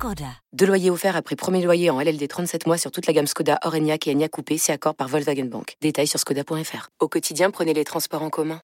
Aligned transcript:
Skoda. 0.00 0.24
Deux 0.54 0.64
loyers 0.64 0.88
offerts 0.88 1.14
après 1.14 1.36
premier 1.36 1.62
loyer 1.62 1.90
en 1.90 2.00
LLD 2.00 2.26
37 2.26 2.66
mois 2.66 2.78
sur 2.78 2.90
toute 2.90 3.06
la 3.06 3.12
gamme 3.12 3.26
Skoda, 3.26 3.58
Orenia 3.66 3.96
et 4.06 4.10
Enya 4.10 4.30
Coupé, 4.30 4.56
c'est 4.56 4.72
accord 4.72 4.94
par 4.94 5.08
Volkswagen 5.08 5.44
Bank. 5.44 5.76
Détails 5.82 6.06
sur 6.06 6.18
skoda.fr. 6.18 6.88
Au 7.00 7.08
quotidien, 7.08 7.50
prenez 7.50 7.74
les 7.74 7.84
transports 7.84 8.22
en 8.22 8.30
commun. 8.30 8.60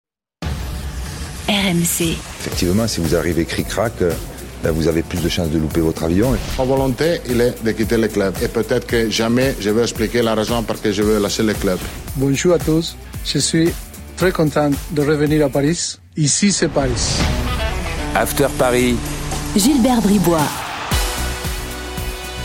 RMC. 1.46 2.16
Effectivement, 2.40 2.88
si 2.88 3.02
vous 3.02 3.14
arrivez 3.14 3.44
cric-crac, 3.44 3.92
euh, 4.00 4.12
ben, 4.62 4.70
vous 4.70 4.88
avez 4.88 5.02
plus 5.02 5.22
de 5.22 5.28
chances 5.28 5.50
de 5.50 5.58
louper 5.58 5.80
votre 5.80 6.04
avion. 6.04 6.34
Ma 6.56 6.64
volonté, 6.64 7.20
il 7.28 7.38
est 7.42 7.62
de 7.62 7.72
quitter 7.72 7.98
le 7.98 8.08
club. 8.08 8.34
Et 8.42 8.48
peut-être 8.48 8.86
que 8.86 9.10
jamais 9.10 9.54
je 9.60 9.68
vais 9.68 9.82
expliquer 9.82 10.22
la 10.22 10.34
raison 10.34 10.62
pour 10.62 10.76
laquelle 10.76 10.94
je 10.94 11.02
veux 11.02 11.20
lâcher 11.20 11.42
le 11.42 11.52
club. 11.52 11.78
Bonjour 12.16 12.54
à 12.54 12.58
tous. 12.58 12.96
Je 13.26 13.38
suis 13.40 13.74
très 14.16 14.32
content 14.32 14.70
de 14.90 15.02
revenir 15.02 15.44
à 15.44 15.50
Paris. 15.50 15.98
Ici, 16.16 16.50
c'est 16.50 16.68
Paris. 16.68 17.20
After 18.14 18.46
Paris. 18.58 18.96
Gilbert 19.54 20.00
Bribois. 20.00 20.65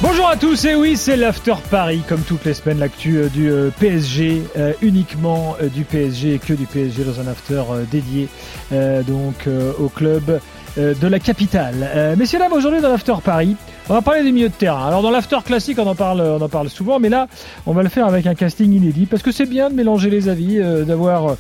Bonjour 0.02 0.28
à 0.28 0.36
tous, 0.36 0.66
et 0.66 0.74
oui, 0.74 0.98
c'est 0.98 1.16
l'After 1.16 1.54
Paris, 1.70 2.02
comme 2.10 2.22
toutes 2.22 2.44
les 2.44 2.56
semaines, 2.56 2.80
l'actu 2.80 3.18
euh, 3.18 3.30
du 3.30 3.52
euh, 3.52 3.70
PSG, 3.80 4.42
euh, 4.58 4.74
uniquement 4.82 5.56
du 5.76 5.84
PSG 5.84 6.34
et 6.34 6.40
que 6.40 6.54
du 6.54 6.66
PSG 6.66 7.04
dans 7.04 7.20
un 7.20 7.28
after 7.28 7.62
dédié 7.92 8.28
donc 8.72 9.48
au 9.80 9.90
club 9.90 10.40
de 10.78 11.08
la 11.08 11.20
capitale. 11.20 12.16
messieurs, 12.18 12.40
dames, 12.40 12.54
aujourd'hui 12.54 12.82
dans 12.82 12.90
l'After 12.90 13.14
Paris, 13.24 13.56
on 13.90 13.94
va 13.94 14.02
parler 14.02 14.24
des 14.24 14.32
milieux 14.32 14.50
de 14.50 14.54
terrain. 14.54 14.88
Alors 14.88 15.04
dans 15.04 15.12
l'After 15.12 15.38
classique, 15.46 15.78
on 15.78 15.86
en 15.86 15.96
parle, 15.96 16.22
on 16.22 16.42
en 16.42 16.50
parle 16.50 16.70
souvent, 16.70 17.00
mais 17.00 17.10
là, 17.10 17.28
on 17.68 17.74
va 17.74 17.84
le 17.84 17.90
faire 17.90 18.08
avec 18.08 18.26
un 18.26 18.34
casting 18.34 18.74
inédit 18.74 19.06
parce 19.06 19.22
que 19.22 19.32
c'est 19.32 19.46
bien 19.46 19.70
de 19.70 19.76
mélanger 19.76 20.10
les 20.10 20.30
avis, 20.30 20.60
d'avoir 20.86 21.36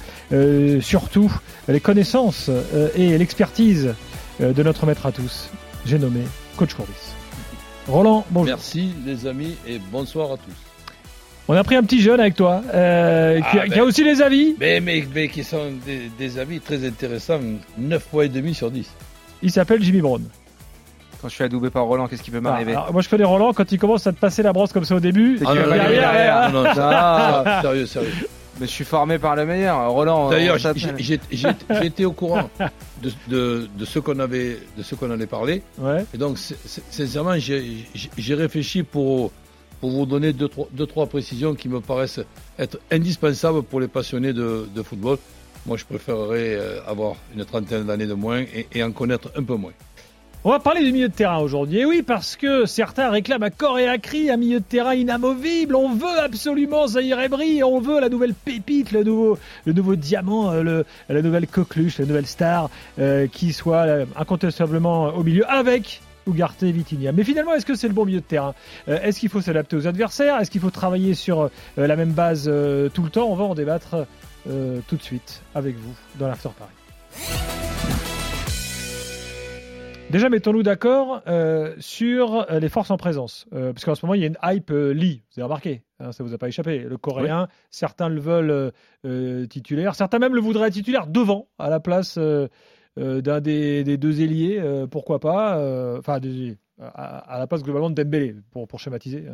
surtout 0.81 1.31
les 1.67 1.79
connaissances 1.79 2.51
et 2.95 3.17
l'expertise 3.17 3.95
de 4.39 4.63
notre 4.63 4.85
maître 4.85 5.05
à 5.05 5.11
tous. 5.11 5.49
J'ai 5.85 5.97
nommé 5.97 6.21
Coach 6.57 6.75
Courbis. 6.75 7.20
Roland, 7.91 8.25
bonjour. 8.29 8.55
Merci 8.55 8.93
les 9.05 9.27
amis 9.27 9.57
et 9.67 9.77
bonsoir 9.91 10.31
à 10.31 10.37
tous. 10.37 10.55
On 11.49 11.55
a 11.55 11.63
pris 11.65 11.75
un 11.75 11.83
petit 11.83 11.99
jeune 11.99 12.21
avec 12.21 12.35
toi, 12.35 12.61
euh, 12.73 13.41
qui, 13.51 13.59
a, 13.59 13.67
ben, 13.67 13.81
aussi 13.81 14.05
des 14.05 14.21
avis. 14.21 14.55
Mais, 14.61 14.79
mais, 14.79 15.27
qui 15.27 15.43
sont 15.43 15.65
des, 16.17 16.39
avis 16.39 16.61
très 16.61 16.87
intéressants, 16.87 17.39
9 17.77 18.03
points 18.05 18.23
et 18.23 18.29
demi 18.29 18.53
sur 18.53 18.71
10. 18.71 18.89
Il 19.43 19.51
s'appelle 19.51 19.83
Jimmy 19.83 19.99
Brown. 19.99 20.23
Quand 21.21 21.27
je 21.27 21.35
suis 21.35 21.43
adoubé 21.43 21.69
par 21.69 21.83
Roland, 21.83 22.07
qu'est-ce 22.07 22.23
qui 22.23 22.31
peut 22.31 22.39
m'arriver 22.39 22.75
ah, 22.77 22.87
Moi 22.93 23.01
je 23.01 23.09
connais 23.09 23.25
Roland, 23.25 23.51
quand 23.51 23.69
il 23.69 23.77
commence 23.77 24.07
à 24.07 24.13
te 24.13 24.19
passer 24.19 24.41
la 24.41 24.53
brosse 24.53 24.71
comme 24.71 24.85
ça 24.85 24.95
au 24.95 25.01
début, 25.01 25.37
ah, 25.45 25.53
non, 25.53 25.69
derrière, 25.69 26.49
non, 26.49 26.63
non, 26.63 27.61
sérieux, 27.61 27.85
sérieux. 27.87 28.13
Mais 28.61 28.67
je 28.67 28.71
suis 28.73 28.85
formé 28.85 29.17
par 29.17 29.35
le 29.35 29.43
meilleur, 29.43 29.89
Roland. 29.89 30.29
D'ailleurs, 30.29 30.57
j'étais 30.59 32.05
au 32.05 32.11
courant 32.11 32.47
de, 33.01 33.67
ce 33.83 33.97
qu'on 33.97 34.19
avait, 34.19 34.59
de 34.77 34.83
ce 34.83 34.93
qu'on 34.93 35.09
allait 35.09 35.25
parler. 35.25 35.63
Ouais. 35.79 36.05
Et 36.13 36.19
donc, 36.19 36.37
sincèrement, 36.37 37.33
j'ai 37.39 38.35
réfléchi 38.35 38.83
pour 38.83 39.31
pour 39.79 39.89
vous 39.89 40.05
donner 40.05 40.31
deux 40.31 40.47
trois, 40.47 40.67
deux, 40.71 40.85
trois 40.85 41.07
précisions 41.07 41.55
qui 41.55 41.67
me 41.67 41.81
paraissent 41.81 42.19
être 42.59 42.79
indispensables 42.91 43.63
pour 43.63 43.79
les 43.79 43.87
passionnés 43.87 44.31
de, 44.31 44.83
football. 44.83 45.17
Moi, 45.65 45.75
je 45.77 45.85
préférerais 45.85 46.53
euh, 46.53 46.85
avoir 46.85 47.15
une 47.35 47.43
trentaine 47.45 47.85
d'années 47.85 48.05
de 48.05 48.13
moins 48.13 48.43
et 48.71 48.83
en 48.83 48.91
connaître 48.91 49.31
un 49.35 49.41
peu 49.41 49.55
moins. 49.55 49.73
On 50.43 50.49
va 50.49 50.57
parler 50.57 50.83
du 50.83 50.91
milieu 50.91 51.07
de 51.07 51.13
terrain 51.13 51.37
aujourd'hui. 51.37 51.81
Et 51.81 51.85
oui, 51.85 52.01
parce 52.01 52.35
que 52.35 52.65
certains 52.65 53.11
réclament 53.11 53.43
à 53.43 53.51
corps 53.51 53.77
et 53.77 53.87
à 53.87 53.99
cri 53.99 54.31
un 54.31 54.37
milieu 54.37 54.59
de 54.59 54.65
terrain 54.65 54.95
inamovible. 54.95 55.75
On 55.75 55.93
veut 55.93 56.19
absolument 56.19 56.87
Zahir 56.87 57.19
Emery, 57.19 57.63
on 57.63 57.79
veut 57.79 57.99
la 57.99 58.09
nouvelle 58.09 58.33
pépite, 58.33 58.91
le 58.91 59.03
nouveau, 59.03 59.95
diamant, 59.95 60.51
euh, 60.51 60.81
la 61.09 61.21
nouvelle 61.21 61.45
coqueluche, 61.45 61.99
la 61.99 62.05
nouvelle 62.07 62.25
star 62.25 62.71
euh, 62.97 63.27
qui 63.27 63.53
soit 63.53 63.85
euh, 63.85 64.05
incontestablement 64.15 65.13
au 65.13 65.21
milieu 65.21 65.47
avec 65.47 66.01
Ugarte 66.25 66.63
et 66.63 66.71
Vitinia. 66.71 67.11
Mais 67.11 67.23
finalement, 67.23 67.53
est-ce 67.53 67.65
que 67.67 67.75
c'est 67.75 67.87
le 67.87 67.93
bon 67.93 68.05
milieu 68.05 68.21
de 68.21 68.25
terrain? 68.25 68.55
Est-ce 68.87 69.19
qu'il 69.19 69.29
faut 69.29 69.41
s'adapter 69.41 69.75
aux 69.75 69.85
adversaires? 69.85 70.39
Est-ce 70.39 70.49
qu'il 70.49 70.61
faut 70.61 70.71
travailler 70.71 71.13
sur 71.13 71.51
la 71.77 71.95
même 71.95 72.13
base 72.13 72.45
tout 72.45 73.03
le 73.03 73.09
temps? 73.11 73.27
On 73.29 73.35
va 73.35 73.43
en 73.43 73.53
débattre 73.53 74.07
tout 74.45 74.95
de 74.95 75.03
suite 75.03 75.43
avec 75.53 75.75
vous 75.75 75.93
dans 76.17 76.27
l'After 76.27 76.49
Paris. 76.57 77.60
Déjà, 80.11 80.29
mettons-nous 80.29 80.63
d'accord 80.63 81.21
euh, 81.27 81.73
sur 81.79 82.51
euh, 82.51 82.59
les 82.59 82.69
forces 82.69 82.91
en 82.91 82.97
présence. 82.97 83.45
Euh, 83.53 83.71
parce 83.71 83.85
qu'en 83.85 83.95
ce 83.95 84.05
moment, 84.05 84.13
il 84.13 84.21
y 84.21 84.23
a 84.23 84.27
une 84.27 84.37
hype 84.43 84.71
Lee. 84.71 85.23
Vous 85.31 85.39
avez 85.39 85.45
remarqué, 85.45 85.83
hein, 85.99 86.11
ça 86.11 86.23
ne 86.23 86.27
vous 86.27 86.35
a 86.35 86.37
pas 86.37 86.47
échappé. 86.47 86.79
Le 86.79 86.97
coréen, 86.97 87.47
certains 87.69 88.09
le 88.09 88.19
veulent 88.19 88.71
titulaire. 89.47 89.95
Certains 89.95 90.19
même 90.19 90.35
le 90.35 90.41
voudraient 90.41 90.71
titulaire 90.71 91.07
devant, 91.07 91.47
à 91.57 91.69
la 91.69 91.79
place 91.79 92.17
d'un 92.17 93.41
des, 93.41 93.97
deux 93.97 94.21
ailiers. 94.21 94.61
pourquoi 94.91 95.19
pas 95.19 95.57
Enfin, 95.97 96.19
à, 96.79 97.39
la 97.39 97.47
place 97.47 97.63
globalement 97.63 97.89
de 97.89 97.95
Dembélé, 97.95 98.35
pour, 98.51 98.67
pour 98.67 98.79
schématiser. 98.79 99.25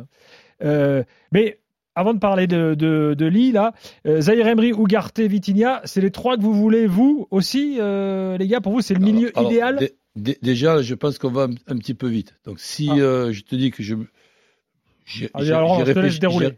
Hein. 0.62 1.04
mais 1.32 1.58
avant 1.94 2.14
de 2.14 2.20
parler 2.20 2.46
de, 2.46 2.74
de, 2.74 3.26
Lee, 3.26 3.50
là, 3.50 3.72
Zahir 4.06 4.46
Emery, 4.46 4.70
Ugarte, 4.70 5.18
Vitinha, 5.18 5.80
c'est 5.84 6.00
les 6.00 6.12
trois 6.12 6.36
que 6.36 6.42
vous 6.42 6.54
voulez, 6.54 6.86
vous 6.86 7.26
aussi, 7.30 7.78
les 7.80 8.46
gars 8.46 8.60
Pour 8.60 8.72
vous, 8.72 8.80
c'est 8.80 8.94
le 8.94 9.00
milieu 9.00 9.32
idéal? 9.40 9.90
Déjà, 10.18 10.82
je 10.82 10.94
pense 10.94 11.18
qu'on 11.18 11.30
va 11.30 11.48
un, 11.66 11.78
petit 11.78 11.94
peu 11.94 12.08
vite. 12.08 12.34
Donc, 12.44 12.60
si 12.60 12.88
ah. 12.90 12.96
euh, 12.96 13.32
je 13.32 13.42
te 13.42 13.54
dis 13.54 13.70
que 13.70 13.82
je 13.82 13.94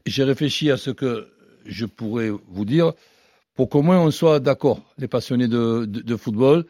j'ai 0.06 0.24
réfléchi, 0.24 0.70
à 0.70 0.76
ce 0.76 0.90
que 0.90 1.28
je 1.64 1.86
pourrais 1.86 2.30
vous 2.30 2.64
dire, 2.64 2.92
pour 3.54 3.68
qu'au 3.68 3.82
moins 3.82 4.00
on 4.00 4.10
soit 4.10 4.40
d'accord, 4.40 4.80
les 4.98 5.08
passionnés 5.08 5.48
de, 5.48 6.16
football. 6.16 6.64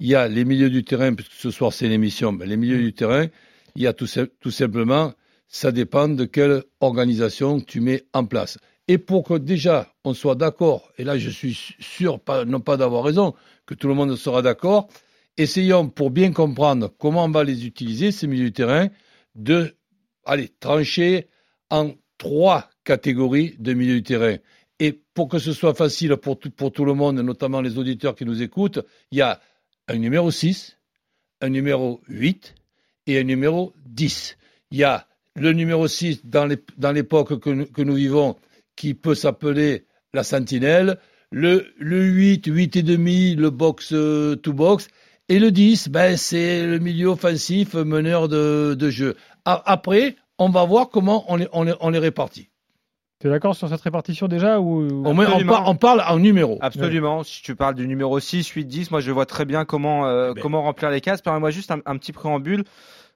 Il 0.00 0.08
y 0.08 0.14
a 0.14 0.28
les 0.28 0.44
milieux 0.44 0.70
du 0.70 0.84
terrain, 0.84 1.14
puisque 1.14 1.32
ce 1.32 1.50
soir 1.50 1.72
c'est 1.72 1.88
l'émission, 1.88 2.32
mais 2.32 2.46
les 2.46 2.56
milieux 2.56 2.78
du 2.78 2.92
terrain, 2.92 3.26
il 3.76 3.82
y 3.82 3.86
a 3.86 3.92
tout, 3.92 4.06
tout 4.40 4.50
simplement, 4.50 5.12
ça 5.48 5.72
dépend 5.72 6.08
de 6.08 6.24
quelle 6.24 6.64
organisation 6.80 7.60
tu 7.60 7.80
mets 7.80 8.04
en 8.12 8.26
place. 8.26 8.58
Et 8.86 8.98
pour 8.98 9.24
que 9.24 9.34
déjà 9.34 9.92
on 10.04 10.12
soit 10.12 10.34
d'accord, 10.34 10.92
et 10.98 11.04
là 11.04 11.16
je 11.16 11.30
suis 11.30 11.74
sûr, 11.80 12.20
pas, 12.20 12.44
non 12.44 12.60
pas 12.60 12.76
d'avoir 12.76 13.04
raison, 13.04 13.34
que 13.66 13.74
tout 13.74 13.88
le 13.88 13.94
monde 13.94 14.14
sera 14.16 14.42
d'accord, 14.42 14.88
essayons, 15.36 15.88
pour 15.88 16.10
bien 16.10 16.32
comprendre 16.32 16.92
comment 16.98 17.24
on 17.24 17.30
va 17.30 17.44
les 17.44 17.66
utiliser, 17.66 18.12
ces 18.12 18.26
milieux 18.26 18.50
de 18.50 18.54
terrain, 18.54 18.88
de 19.34 19.76
allez, 20.24 20.48
trancher 20.60 21.28
en 21.70 21.92
trois 22.18 22.70
catégories 22.84 23.56
de 23.58 23.74
milieux 23.74 24.00
de 24.00 24.06
terrain. 24.06 24.36
Et 24.80 24.92
pour 25.14 25.28
que 25.28 25.38
ce 25.38 25.52
soit 25.52 25.74
facile 25.74 26.16
pour 26.16 26.38
tout, 26.38 26.50
pour 26.50 26.72
tout 26.72 26.84
le 26.84 26.94
monde, 26.94 27.20
notamment 27.20 27.60
les 27.60 27.78
auditeurs 27.78 28.14
qui 28.14 28.24
nous 28.24 28.42
écoutent, 28.42 28.80
il 29.10 29.18
y 29.18 29.22
a 29.22 29.40
un 29.88 29.96
numéro 29.96 30.30
6, 30.30 30.78
un 31.40 31.48
numéro 31.48 32.00
8 32.08 32.54
et 33.06 33.18
un 33.18 33.24
numéro 33.24 33.72
10. 33.86 34.36
Il 34.70 34.78
y 34.78 34.84
a 34.84 35.06
le 35.36 35.52
numéro 35.52 35.86
6 35.86 36.26
dans 36.26 36.46
l'époque 36.92 37.40
que, 37.40 37.64
que, 37.64 37.82
nous 37.82 37.94
vivons 37.94 38.36
qui 38.76 38.94
peut 38.94 39.14
s'appeler 39.14 39.86
la 40.12 40.24
sentinelle, 40.24 40.98
le, 41.30 41.66
le 41.78 42.04
8, 42.04 42.46
8 42.46 42.76
et 42.76 42.82
demi, 42.82 43.34
le 43.34 43.50
box 43.50 43.92
euh, 43.92 44.36
to 44.36 44.52
box, 44.52 44.88
et 45.28 45.38
le 45.38 45.50
10, 45.50 45.88
ben, 45.88 46.16
c'est 46.16 46.66
le 46.66 46.78
milieu 46.78 47.08
offensif, 47.08 47.74
meneur 47.74 48.28
de, 48.28 48.90
jeu. 48.90 49.16
Après, 49.44 50.16
on 50.38 50.48
va 50.50 50.64
voir 50.64 50.90
comment 50.90 51.24
on 51.28 51.36
les, 51.36 51.48
on 51.52 51.90
les, 51.90 51.98
répartit. 51.98 52.50
Tu 53.20 53.28
es 53.28 53.30
d'accord 53.30 53.56
sur 53.56 53.68
cette 53.68 53.80
répartition 53.80 54.28
déjà 54.28 54.60
ou... 54.60 55.02
on, 55.06 55.76
parle 55.76 56.02
en 56.06 56.18
numéro. 56.18 56.58
Absolument. 56.60 57.22
Si 57.22 57.42
tu 57.42 57.54
parles 57.54 57.74
du 57.74 57.86
numéro 57.86 58.20
6, 58.20 58.46
8, 58.48 58.64
10, 58.64 58.90
moi 58.90 59.00
je 59.00 59.12
vois 59.12 59.24
très 59.24 59.44
bien 59.44 59.64
comment, 59.64 60.06
euh, 60.06 60.34
ben. 60.34 60.42
comment 60.42 60.62
remplir 60.62 60.90
les 60.90 61.00
cases. 61.00 61.22
Permets-moi 61.22 61.50
juste 61.50 61.70
un, 61.70 61.96
petit 61.96 62.12
préambule 62.12 62.64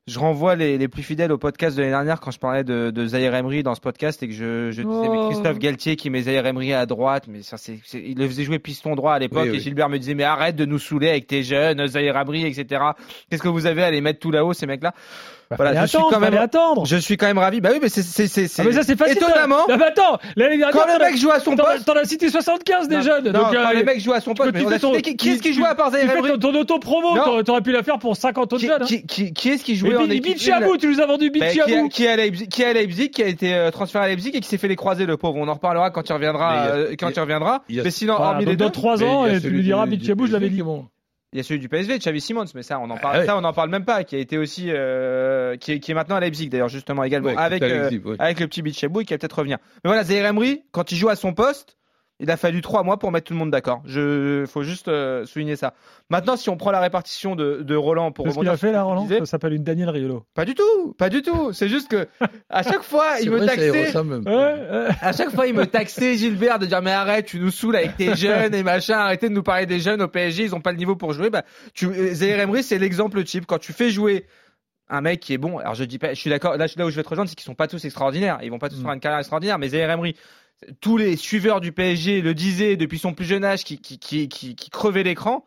je 0.08 0.18
renvoie 0.18 0.56
les, 0.56 0.88
plus 0.88 1.02
fidèles 1.02 1.30
au 1.32 1.38
podcast 1.38 1.76
de 1.76 1.82
l'année 1.82 1.92
dernière 1.92 2.20
quand 2.20 2.30
je 2.30 2.38
parlais 2.38 2.64
de, 2.64 2.90
de 2.90 3.06
Zahir 3.06 3.34
Emery 3.34 3.62
dans 3.62 3.74
ce 3.74 3.80
podcast 3.80 4.22
et 4.22 4.28
que 4.28 4.32
je, 4.32 4.70
disais 4.70 4.84
mais 4.84 5.18
oh. 5.18 5.28
Christophe 5.28 5.58
Galtier 5.58 5.96
qui 5.96 6.08
met 6.08 6.22
Zahir 6.22 6.46
Emery 6.46 6.72
à 6.72 6.86
droite, 6.86 7.24
mais 7.28 7.42
ça 7.42 7.58
c'est, 7.58 7.78
il 7.94 8.16
le 8.16 8.26
faisait 8.26 8.44
jouer 8.44 8.58
piston 8.58 8.96
droit 8.96 9.12
à 9.12 9.18
l'époque 9.18 9.48
et 9.48 9.60
Gilbert 9.60 9.88
me 9.88 9.98
disait 9.98 10.14
mais 10.14 10.24
arrête 10.24 10.56
de 10.56 10.64
nous 10.64 10.78
saouler 10.78 11.10
avec 11.10 11.26
tes 11.26 11.42
jeunes, 11.42 11.86
Zahir 11.86 12.16
Emery, 12.16 12.46
etc. 12.46 12.82
Qu'est-ce 13.30 13.42
que 13.42 13.48
vous 13.48 13.66
avez 13.66 13.82
à 13.82 13.90
les 13.90 14.00
mettre 14.00 14.18
tout 14.18 14.30
là-haut 14.30 14.54
ces 14.54 14.66
mecs-là? 14.66 14.94
Voilà, 15.56 15.82
je 15.82 15.86
suis 15.86 15.98
quand 16.10 16.20
même 16.20 16.34
attendre. 16.34 16.84
Je 16.84 16.96
suis 16.96 17.16
quand 17.16 17.26
même 17.26 17.38
ravi. 17.38 17.60
Bah 17.60 17.70
oui, 17.72 17.78
mais 17.80 17.88
c'est 17.88 18.02
c'est 18.02 18.28
c'est 18.28 18.48
ah, 18.58 18.64
mais 18.64 18.72
ça 18.72 18.82
c'est 18.82 18.96
facile. 18.96 19.16
Étonnamment. 19.16 19.64
Ah, 19.70 19.76
bah, 19.76 19.86
attends, 19.88 20.18
l'année 20.36 20.58
dernière, 20.58 20.70
quand 20.70 20.92
le 20.92 20.98
mec 20.98 21.16
joue 21.16 21.30
à 21.30 21.40
son 21.40 21.56
poste, 21.56 21.86
t'en 21.86 21.94
as 21.94 22.04
cité 22.04 22.28
75 22.28 22.88
des 22.88 23.02
jeunes. 23.02 23.24
Non, 23.26 23.32
donc, 23.32 23.54
quand 23.54 23.70
euh, 23.70 23.72
le 23.72 23.84
mec 23.84 24.00
joue 24.00 24.12
à 24.12 24.20
son 24.20 24.34
poste, 24.34 24.52
mais 24.52 24.64
on 24.64 24.70
a 24.70 24.78
cité, 24.78 25.16
qui, 25.16 25.30
est-ce 25.30 25.42
qui 25.42 25.54
joue 25.54 25.64
à 25.64 25.74
part 25.74 25.90
Zaire 25.90 26.04
Emery 26.04 26.32
ton, 26.32 26.52
ton 26.52 26.58
auto 26.58 26.78
promo, 26.78 27.42
t'aurais 27.42 27.62
pu 27.62 27.72
la 27.72 27.82
faire 27.82 27.98
pour 27.98 28.16
50 28.16 28.52
autres 28.52 28.62
jeunes. 28.62 28.82
Qui, 28.82 29.06
qui, 29.06 29.32
qui 29.32 29.50
est-ce 29.50 29.64
qui 29.64 29.76
jouait 29.76 29.96
en 29.96 30.08
équipe 30.10 30.34
Bichabou, 30.34 30.76
tu 30.76 30.88
nous 30.88 31.00
as 31.00 31.06
vendu 31.06 31.30
Bichabou. 31.30 31.88
Qui 31.88 32.04
est 32.04 32.08
à 32.08 32.16
Leipzig, 32.16 32.48
qui 32.48 32.62
est 32.62 32.66
à 32.66 32.72
Leipzig, 32.72 33.10
qui 33.10 33.22
a 33.22 33.28
été 33.28 33.54
euh, 33.54 33.70
transféré 33.70 34.04
à 34.04 34.08
Leipzig 34.08 34.30
et 34.34 34.40
qui 34.40 34.48
s'est 34.48 34.58
fait 34.58 34.68
les 34.68 34.76
croiser 34.76 35.06
le 35.06 35.16
pauvre. 35.16 35.36
On 35.38 35.48
en 35.48 35.54
reparlera 35.54 35.90
quand 35.90 36.08
il 36.08 36.12
reviendra, 36.12 36.66
euh, 36.66 36.94
quand 36.98 37.10
il 37.10 37.20
reviendra. 37.20 37.62
Mais 37.70 37.90
sinon, 37.90 38.14
hormis 38.14 38.44
les 38.44 38.56
deux. 38.56 38.66
Dans 38.66 38.70
3 38.70 39.02
ans, 39.02 39.26
et 39.26 39.40
tu 39.40 39.48
lui 39.50 39.62
diras 39.62 39.86
Bichabou, 39.86 40.26
je 40.26 40.32
l'avais 40.32 40.50
dit. 40.50 40.62
Il 41.32 41.36
y 41.36 41.40
a 41.40 41.42
celui 41.42 41.60
du 41.60 41.68
PSV, 41.68 41.98
Xavi 41.98 42.20
Simons, 42.22 42.46
mais 42.54 42.62
ça, 42.62 42.80
on 42.80 42.88
en 42.88 42.96
parle, 42.96 43.18
ah 43.20 43.26
ça, 43.26 43.36
on 43.36 43.44
en 43.44 43.52
parle 43.52 43.68
même 43.68 43.84
pas, 43.84 44.02
qui 44.02 44.16
a 44.16 44.18
été 44.18 44.38
aussi, 44.38 44.68
euh, 44.68 45.56
qui, 45.56 45.72
est, 45.72 45.80
qui, 45.80 45.90
est, 45.90 45.94
maintenant 45.94 46.16
à 46.16 46.20
Leipzig 46.20 46.48
d'ailleurs 46.48 46.68
justement 46.68 47.04
également, 47.04 47.36
avec 47.36 47.62
euh, 47.62 47.90
avec 48.18 48.40
le 48.40 48.48
petit 48.48 48.62
qui 48.62 48.86
va 48.86 48.88
peut-être 48.90 49.38
revenir. 49.38 49.58
Mais 49.84 49.88
voilà, 49.90 50.04
Zaire 50.04 50.24
Emery, 50.24 50.62
quand 50.72 50.90
il 50.90 50.96
joue 50.96 51.10
à 51.10 51.16
son 51.16 51.34
poste, 51.34 51.77
il 52.20 52.30
a 52.30 52.36
fallu 52.36 52.60
trois 52.62 52.82
mois 52.82 52.98
pour 52.98 53.12
mettre 53.12 53.28
tout 53.28 53.32
le 53.32 53.38
monde 53.38 53.50
d'accord. 53.50 53.82
Je, 53.84 54.44
faut 54.46 54.62
juste 54.62 54.88
euh, 54.88 55.24
souligner 55.24 55.54
ça. 55.56 55.74
Maintenant, 56.10 56.36
si 56.36 56.50
on 56.50 56.56
prend 56.56 56.72
la 56.72 56.80
répartition 56.80 57.36
de, 57.36 57.62
de 57.62 57.76
Roland 57.76 58.10
pour 58.10 58.30
ce 58.30 58.38
qu'il 58.38 58.48
a 58.48 58.56
fait 58.56 58.72
là, 58.72 58.82
Roland, 58.82 59.06
ça 59.08 59.26
s'appelle 59.26 59.52
une 59.52 59.62
Daniel 59.62 59.90
Riolo. 59.90 60.24
Pas 60.34 60.44
du 60.44 60.54
tout, 60.54 60.94
pas 60.98 61.10
du 61.10 61.22
tout. 61.22 61.52
C'est 61.52 61.68
juste 61.68 61.88
que 61.88 62.08
à 62.48 62.62
chaque 62.62 62.82
fois, 62.82 63.18
il 63.22 63.30
me 63.30 63.46
taxait. 63.46 63.92
À 65.00 65.12
chaque 65.12 65.30
fois, 65.30 65.46
il 65.46 65.54
me 65.54 65.66
taxait 65.66 66.16
Gilbert 66.16 66.58
de 66.58 66.66
dire 66.66 66.82
mais 66.82 66.92
arrête, 66.92 67.26
tu 67.26 67.38
nous 67.38 67.50
saoules 67.50 67.76
avec 67.76 67.96
tes 67.96 68.16
jeunes 68.16 68.54
et 68.54 68.62
machin. 68.62 68.98
Arrêtez 68.98 69.28
de 69.28 69.34
nous 69.34 69.42
parler 69.42 69.66
des 69.66 69.78
jeunes 69.78 70.02
au 70.02 70.08
PSG, 70.08 70.44
ils 70.44 70.54
ont 70.54 70.60
pas 70.60 70.72
le 70.72 70.78
niveau 70.78 70.96
pour 70.96 71.12
jouer. 71.12 71.30
Bah, 71.30 71.44
tu, 71.74 71.88
Zaire 72.14 72.40
Emery, 72.40 72.62
c'est 72.62 72.78
l'exemple 72.78 73.22
type. 73.24 73.46
Quand 73.46 73.58
tu 73.58 73.72
fais 73.72 73.90
jouer 73.90 74.26
un 74.90 75.00
mec 75.00 75.20
qui 75.20 75.34
est 75.34 75.38
bon. 75.38 75.58
Alors 75.58 75.74
je 75.74 75.84
dis 75.84 75.98
pas, 75.98 76.14
je 76.14 76.20
suis 76.20 76.30
d'accord. 76.30 76.56
Là, 76.56 76.66
là 76.76 76.86
où 76.86 76.90
je 76.90 76.96
vais 76.96 77.02
te 77.02 77.08
rejoindre, 77.08 77.28
c'est 77.28 77.36
qu'ils 77.36 77.44
sont 77.44 77.54
pas 77.54 77.68
tous 77.68 77.84
extraordinaires. 77.84 78.38
Ils 78.42 78.50
vont 78.50 78.58
pas 78.58 78.68
tous 78.68 78.80
mm. 78.80 78.82
faire 78.82 78.92
une 78.92 79.00
carrière 79.00 79.18
extraordinaire. 79.18 79.58
Mais 79.58 79.68
Zaire 79.68 79.90
Emery, 79.90 80.16
tous 80.80 80.96
les 80.96 81.16
suiveurs 81.16 81.60
du 81.60 81.72
PSG 81.72 82.20
le 82.20 82.34
disaient 82.34 82.76
depuis 82.76 82.98
son 82.98 83.14
plus 83.14 83.24
jeune 83.24 83.44
âge, 83.44 83.64
qui, 83.64 84.58
crevait 84.72 85.02
l'écran. 85.02 85.44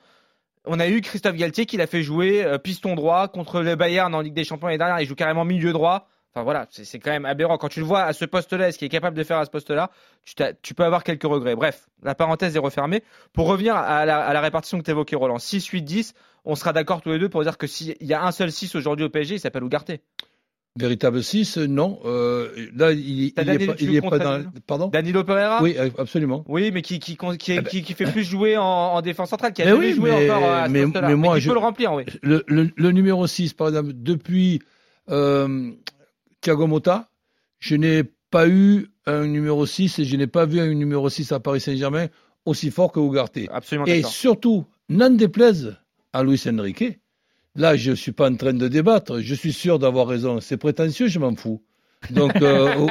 On 0.66 0.80
a 0.80 0.88
eu 0.88 1.02
Christophe 1.02 1.36
Galtier 1.36 1.66
qui 1.66 1.78
l'a 1.78 1.88
fait 1.88 2.04
jouer 2.04 2.44
euh, 2.44 2.60
piston 2.60 2.94
droit 2.94 3.28
contre 3.28 3.62
le 3.62 3.76
Bayern 3.76 4.14
en 4.14 4.22
Ligue 4.22 4.36
des 4.36 4.44
Champions 4.44 4.68
l'année 4.68 4.78
dernière. 4.78 5.00
Il 5.02 5.08
joue 5.08 5.16
carrément 5.16 5.44
milieu 5.44 5.74
droit. 5.74 6.08
Enfin 6.34 6.44
voilà, 6.44 6.68
c'est 6.70 7.00
quand 7.00 7.12
même 7.12 7.26
aberrant. 7.26 7.58
Quand 7.58 7.68
tu 7.68 7.80
le 7.80 7.86
vois 7.86 8.04
à 8.04 8.14
ce 8.14 8.24
poste-là, 8.24 8.72
ce 8.72 8.78
qu'il 8.78 8.86
est 8.86 8.90
capable 8.90 9.18
de 9.18 9.24
faire 9.24 9.38
à 9.38 9.46
ce 9.46 9.50
poste-là, 9.50 9.92
tu, 10.62 10.74
peux 10.74 10.86
avoir 10.86 11.04
quelques 11.04 11.24
regrets. 11.24 11.56
Bref, 11.56 11.90
la 12.04 12.16
parenthèse 12.16 12.56
est 12.56 12.60
refermée. 12.60 13.04
Pour 13.34 13.48
revenir 13.48 13.76
à 13.76 14.06
la, 14.06 14.20
à 14.20 14.32
la 14.32 14.40
répartition 14.40 14.78
que 14.78 14.84
tu 14.84 14.92
évoquais, 14.92 15.18
Roland, 15.18 15.40
6, 15.40 15.66
8, 15.66 15.82
10, 15.82 16.14
on 16.46 16.56
sera 16.56 16.72
d'accord 16.72 17.02
tous 17.02 17.10
les 17.10 17.20
deux 17.20 17.28
pour 17.28 17.44
dire 17.44 17.58
que 17.58 17.68
s'il 17.68 17.98
y 18.00 18.14
a 18.14 18.24
un 18.24 18.32
seul 18.32 18.52
6 18.52 18.76
aujourd'hui 18.76 19.06
au 19.06 19.10
PSG, 19.10 19.36
il 19.36 19.40
s'appelle 19.40 19.64
Ougarté. 19.64 20.02
Véritable 20.80 21.22
6, 21.22 21.58
non. 21.58 22.00
Euh, 22.06 22.70
là, 22.74 22.94
il, 22.94 23.24
il, 23.26 23.34
pas, 23.34 23.44
il 23.44 23.96
est 23.96 24.02
pas 24.02 24.20
dans. 24.20 24.44
Pardon? 24.66 24.88
Danilo 24.88 25.26
Pereira? 25.26 25.62
Oui, 25.62 25.76
absolument. 25.98 26.46
Oui, 26.48 26.72
mais 26.72 26.82
qui, 26.82 27.00
qui, 27.00 27.18
qui, 27.18 27.52
eh 27.52 27.56
ben, 27.60 27.64
qui, 27.66 27.84
qui 27.84 27.94
fait 27.94 28.10
plus 28.10 28.24
jouer 28.24 28.56
en, 28.56 28.64
en, 28.64 29.02
défense 29.02 29.32
centrale, 29.32 29.52
qui 29.52 29.64
a 29.64 29.66
jamais 29.66 29.92
joué 29.92 30.12
encore 30.12 30.50
à 30.50 30.70
mais, 30.70 30.84
ce 30.84 30.88
mais, 30.88 31.16
moi, 31.16 31.34
mais 31.36 31.42
je, 31.42 31.50
peut 31.50 31.56
le 31.56 31.60
remplir, 31.60 31.92
oui. 31.92 32.04
Le, 32.22 32.46
le, 32.48 32.70
le, 32.74 32.92
numéro 32.92 33.28
6, 33.28 33.52
par 33.54 33.68
exemple, 33.68 33.92
depuis 33.94 34.62
euh, 35.10 35.72
Thiago 36.40 36.68
Motta, 36.68 37.10
je 37.60 37.76
n'ai 37.76 38.04
pas 38.30 38.48
eu 38.48 38.88
un 39.06 39.26
numéro 39.28 39.66
6 39.66 40.00
et 40.00 40.06
je 40.06 40.16
n'ai 40.16 40.28
pas 40.28 40.46
vu 40.46 40.62
un 40.62 40.74
numéro 40.74 41.10
6 41.10 41.34
à 41.34 41.42
Paris 41.42 41.60
Saint-Germain 41.60 42.08
aussi 42.46 42.72
fort 42.72 42.94
que 42.94 43.00
Ougarté. 43.00 43.50
Absolument. 43.52 43.88
Et 43.88 44.04
surtout, 44.04 44.66
n'en 44.88 45.10
déplaise 45.10 45.76
à 46.14 46.24
Luis 46.24 46.42
Enrique 46.48 47.01
Là, 47.56 47.76
je 47.76 47.92
ne 47.92 47.96
suis 47.96 48.12
pas 48.12 48.30
en 48.30 48.36
train 48.36 48.54
de 48.54 48.68
débattre. 48.68 49.20
Je 49.20 49.36
suis 49.36 49.54
sûr 49.54 49.80
d'avoir 49.80 50.08
raison. 50.08 50.40
C'est 50.40 50.58
prétentieux, 50.58 51.08
je 51.08 51.20
m'en 51.20 51.36
fous. 51.36 51.62
Donc, 52.10 52.36
euh, 52.42 52.88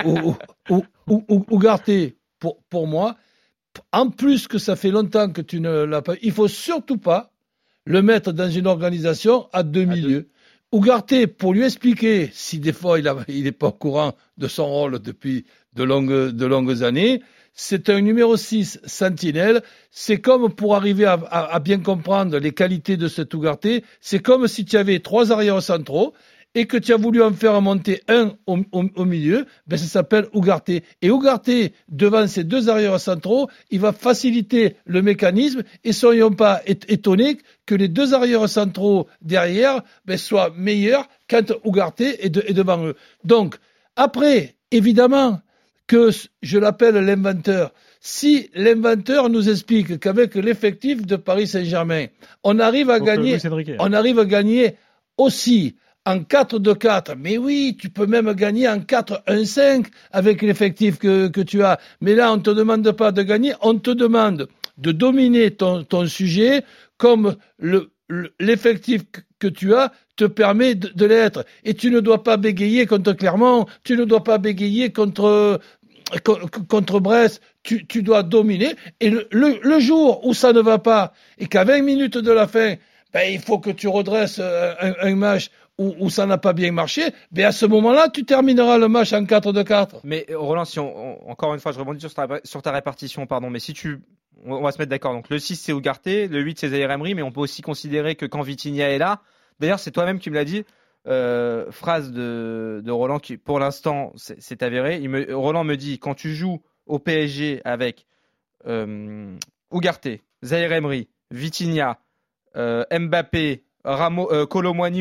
Ougarté, 1.08 2.16
pour, 2.38 2.62
pour 2.68 2.86
moi, 2.86 3.16
en 3.92 4.10
plus 4.10 4.46
que 4.48 4.58
ça 4.58 4.76
fait 4.76 4.90
longtemps 4.90 5.30
que 5.30 5.40
tu 5.40 5.60
ne 5.60 5.84
l'as 5.84 6.02
pas, 6.02 6.14
il 6.22 6.32
faut 6.32 6.48
surtout 6.48 6.98
pas 6.98 7.32
le 7.84 8.02
mettre 8.02 8.32
dans 8.32 8.50
une 8.50 8.66
organisation 8.66 9.48
à 9.52 9.62
deux 9.62 9.84
milieux. 9.84 10.28
Ougarté, 10.72 11.26
pour 11.26 11.52
lui 11.52 11.64
expliquer, 11.64 12.30
si 12.32 12.60
des 12.60 12.72
fois 12.72 13.00
il 13.00 13.42
n'est 13.42 13.52
pas 13.52 13.68
au 13.68 13.72
courant 13.72 14.14
de 14.38 14.46
son 14.46 14.66
rôle 14.66 15.00
depuis 15.00 15.44
de 15.74 15.82
longues, 15.82 16.28
de 16.28 16.46
longues 16.46 16.84
années, 16.84 17.22
c'est 17.52 17.88
un 17.90 18.00
numéro 18.00 18.36
6 18.36 18.80
sentinelle. 18.84 19.62
C'est 19.90 20.20
comme 20.20 20.52
pour 20.52 20.76
arriver 20.76 21.04
à, 21.06 21.58
bien 21.60 21.80
comprendre 21.80 22.38
les 22.38 22.52
qualités 22.52 22.96
de 22.96 23.08
cet 23.08 23.34
Ougarté, 23.34 23.84
c'est 24.00 24.20
comme 24.20 24.48
si 24.48 24.64
tu 24.64 24.76
avais 24.76 25.00
trois 25.00 25.32
arrières 25.32 25.62
centraux 25.62 26.14
et 26.54 26.66
que 26.66 26.76
tu 26.76 26.92
as 26.92 26.96
voulu 26.96 27.22
en 27.22 27.32
faire 27.32 27.60
monter 27.60 28.02
un 28.08 28.32
au, 28.46 29.04
milieu, 29.04 29.46
ben 29.66 29.76
ça 29.76 29.86
s'appelle 29.86 30.26
Ougarté. 30.32 30.82
Et 31.00 31.10
Ougarté, 31.10 31.74
devant 31.88 32.26
ces 32.26 32.42
deux 32.42 32.68
arrières 32.68 32.98
centraux, 32.98 33.48
il 33.70 33.78
va 33.80 33.92
faciliter 33.92 34.76
le 34.84 35.02
mécanisme 35.02 35.62
et 35.84 35.92
soyons 35.92 36.32
pas 36.32 36.60
étonnés 36.66 37.38
que 37.66 37.76
les 37.76 37.88
deux 37.88 38.14
arrières 38.14 38.48
centraux 38.48 39.06
derrière 39.22 39.82
ben, 40.06 40.18
soient 40.18 40.52
meilleurs 40.56 41.08
quand 41.28 41.52
Ougarté 41.64 42.24
est 42.26 42.30
devant 42.30 42.84
eux. 42.84 42.96
Donc, 43.22 43.56
après, 43.94 44.56
évidemment, 44.72 45.40
que 45.90 46.10
je 46.40 46.56
l'appelle 46.56 46.94
l'inventeur. 46.94 47.72
Si 47.98 48.48
l'inventeur 48.54 49.28
nous 49.28 49.48
explique 49.48 49.98
qu'avec 49.98 50.36
l'effectif 50.36 51.04
de 51.04 51.16
Paris 51.16 51.48
Saint-Germain, 51.48 52.06
on 52.44 52.60
arrive 52.60 52.90
à 52.90 53.00
gagner, 53.00 53.38
on 53.80 53.92
arrive 53.92 54.20
à 54.20 54.24
gagner 54.24 54.76
aussi 55.16 55.74
en 56.06 56.18
4-2-4. 56.18 57.16
Mais 57.18 57.38
oui, 57.38 57.76
tu 57.76 57.90
peux 57.90 58.06
même 58.06 58.32
gagner 58.34 58.68
en 58.68 58.78
4-1-5 58.78 59.86
avec 60.12 60.42
l'effectif 60.42 60.96
que, 60.96 61.26
que 61.26 61.40
tu 61.40 61.64
as. 61.64 61.80
Mais 62.00 62.14
là, 62.14 62.32
on 62.32 62.36
ne 62.36 62.42
te 62.42 62.50
demande 62.50 62.88
pas 62.92 63.10
de 63.10 63.22
gagner, 63.22 63.54
on 63.60 63.76
te 63.76 63.90
demande 63.90 64.46
de 64.78 64.92
dominer 64.92 65.50
ton, 65.50 65.82
ton 65.82 66.06
sujet 66.06 66.62
comme 66.98 67.34
le, 67.58 67.90
l'effectif 68.38 69.02
que 69.40 69.48
tu 69.48 69.74
as 69.74 69.92
te 70.16 70.24
permet 70.24 70.74
de, 70.74 71.06
l'être. 71.06 71.44
Et 71.64 71.74
tu 71.74 71.90
ne 71.90 72.00
dois 72.00 72.22
pas 72.22 72.36
bégayer 72.36 72.86
contre 72.86 73.14
Clermont, 73.14 73.66
tu 73.84 73.96
ne 73.96 74.04
dois 74.04 74.22
pas 74.22 74.38
bégayer 74.38 74.92
contre 74.92 75.60
contre 76.68 77.00
Brest, 77.00 77.42
tu, 77.62 78.02
dois 78.02 78.22
dominer. 78.22 78.74
Et 79.00 79.10
le, 79.10 79.80
jour 79.80 80.26
où 80.26 80.34
ça 80.34 80.52
ne 80.52 80.60
va 80.60 80.78
pas 80.78 81.12
et 81.38 81.46
qu'à 81.46 81.64
20 81.64 81.82
minutes 81.82 82.18
de 82.18 82.32
la 82.32 82.46
fin, 82.46 82.74
ben, 83.12 83.22
il 83.30 83.40
faut 83.40 83.58
que 83.58 83.70
tu 83.70 83.88
redresses 83.88 84.38
euh, 84.40 84.74
un, 85.00 85.14
match 85.16 85.50
où, 85.78 86.10
ça 86.10 86.26
n'a 86.26 86.36
pas 86.36 86.52
bien 86.52 86.72
marché, 86.72 87.02
ben 87.32 87.46
à 87.46 87.52
ce 87.52 87.64
moment-là, 87.64 88.10
tu 88.10 88.24
termineras 88.24 88.76
le 88.76 88.88
match 88.88 89.14
en 89.14 89.24
4 89.24 89.52
de 89.52 89.62
4. 89.62 90.00
Mais 90.04 90.26
Roland, 90.30 90.66
si 90.66 90.78
on, 90.78 91.30
encore 91.30 91.54
une 91.54 91.60
fois, 91.60 91.72
je 91.72 91.78
rebondis 91.78 92.00
sur 92.00 92.12
ta, 92.12 92.28
sur 92.44 92.60
ta 92.60 92.70
répartition, 92.70 93.26
pardon, 93.26 93.48
mais 93.48 93.60
si 93.60 93.72
tu 93.72 94.00
on 94.44 94.62
va 94.62 94.72
se 94.72 94.78
mettre 94.78 94.90
d'accord. 94.90 95.12
Donc 95.12 95.28
le 95.28 95.38
6 95.38 95.56
c'est 95.56 95.72
Ougarté, 95.72 96.28
le 96.28 96.40
8 96.40 96.58
c'est 96.58 96.68
Zaire 96.68 96.90
Emery, 96.90 97.14
mais 97.14 97.22
on 97.22 97.32
peut 97.32 97.40
aussi 97.40 97.62
considérer 97.62 98.14
que 98.14 98.26
quand 98.26 98.42
Vitinha 98.42 98.90
est 98.90 98.98
là, 98.98 99.20
d'ailleurs 99.58 99.78
c'est 99.78 99.90
toi-même 99.90 100.18
qui 100.18 100.30
me 100.30 100.34
l'as 100.34 100.44
dit, 100.44 100.64
euh, 101.06 101.70
phrase 101.70 102.12
de, 102.12 102.90
Roland 102.90 103.18
qui, 103.18 103.36
pour 103.36 103.58
l'instant, 103.58 104.12
c'est 104.16 104.62
avéré. 104.62 105.00
Roland 105.32 105.64
me 105.64 105.76
dit 105.76 105.98
quand 105.98 106.14
tu 106.14 106.34
joues 106.34 106.60
au 106.86 106.98
PSG 106.98 107.62
avec 107.64 108.06
euh, 108.66 109.36
Ougarté, 109.70 110.22
Zaire 110.44 110.72
Emery, 110.72 111.08
Vitinha, 111.30 111.98
euh, 112.56 112.84
Mbappé, 112.92 113.64
Ramos, 113.84 114.28
euh, 114.30 114.46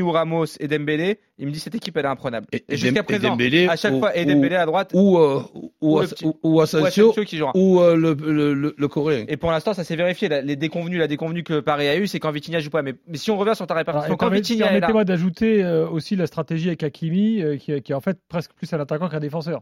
ou 0.01 0.11
Ramos 0.11 0.45
et 0.59 0.67
Dembélé, 0.67 1.19
il 1.37 1.47
me 1.47 1.51
dit 1.51 1.59
cette 1.59 1.75
équipe 1.75 1.97
elle 1.97 2.05
est 2.05 2.09
imprenable. 2.09 2.47
Et, 2.51 2.63
jusqu'à 2.69 3.03
présent, 3.03 3.37
à 3.69 3.75
chaque 3.75 3.99
fois, 3.99 4.15
et 4.15 4.25
Dembélé 4.25 4.55
à 4.55 4.65
droite, 4.65 4.91
ou 4.93 5.17
euh, 5.17 5.41
ou, 5.81 5.99
ou, 5.99 6.39
ou, 6.43 6.61
Asensio, 6.61 7.13
ou, 7.55 7.81
euh, 7.81 7.95
le, 7.95 8.13
le, 8.13 8.75
le, 8.77 8.87
coréen. 8.87 9.25
Et 9.27 9.37
pour 9.37 9.51
l'instant, 9.51 9.73
ça 9.73 9.83
s'est 9.83 9.95
vérifié. 9.95 10.29
les 10.29 10.55
déconvenus, 10.55 10.99
la 10.99 11.07
déconvenue 11.07 11.43
que 11.43 11.59
Paris 11.59 11.87
a 11.87 11.97
eu, 11.97 12.07
c'est 12.07 12.19
quand 12.19 12.31
Vitinha 12.31 12.59
joue 12.59 12.69
pas. 12.69 12.81
Mais, 12.81 12.95
mais, 13.07 13.17
si 13.17 13.31
on 13.31 13.37
revient 13.37 13.55
sur 13.55 13.67
ta 13.67 13.73
répartition, 13.73 14.15
quand 14.15 14.29
Vitinha 14.29 14.67
permettez-moi 14.67 15.03
d'ajouter 15.03 15.65
aussi 15.91 16.15
la 16.15 16.27
stratégie 16.27 16.67
avec 16.67 16.83
Hakimi, 16.83 17.43
qui, 17.59 17.81
qui 17.81 17.91
est 17.91 17.95
en 17.95 18.01
fait 18.01 18.17
presque 18.29 18.53
plus 18.53 18.71
un 18.73 18.79
attaquant 18.79 19.09
qu'un 19.09 19.19
défenseur. 19.19 19.61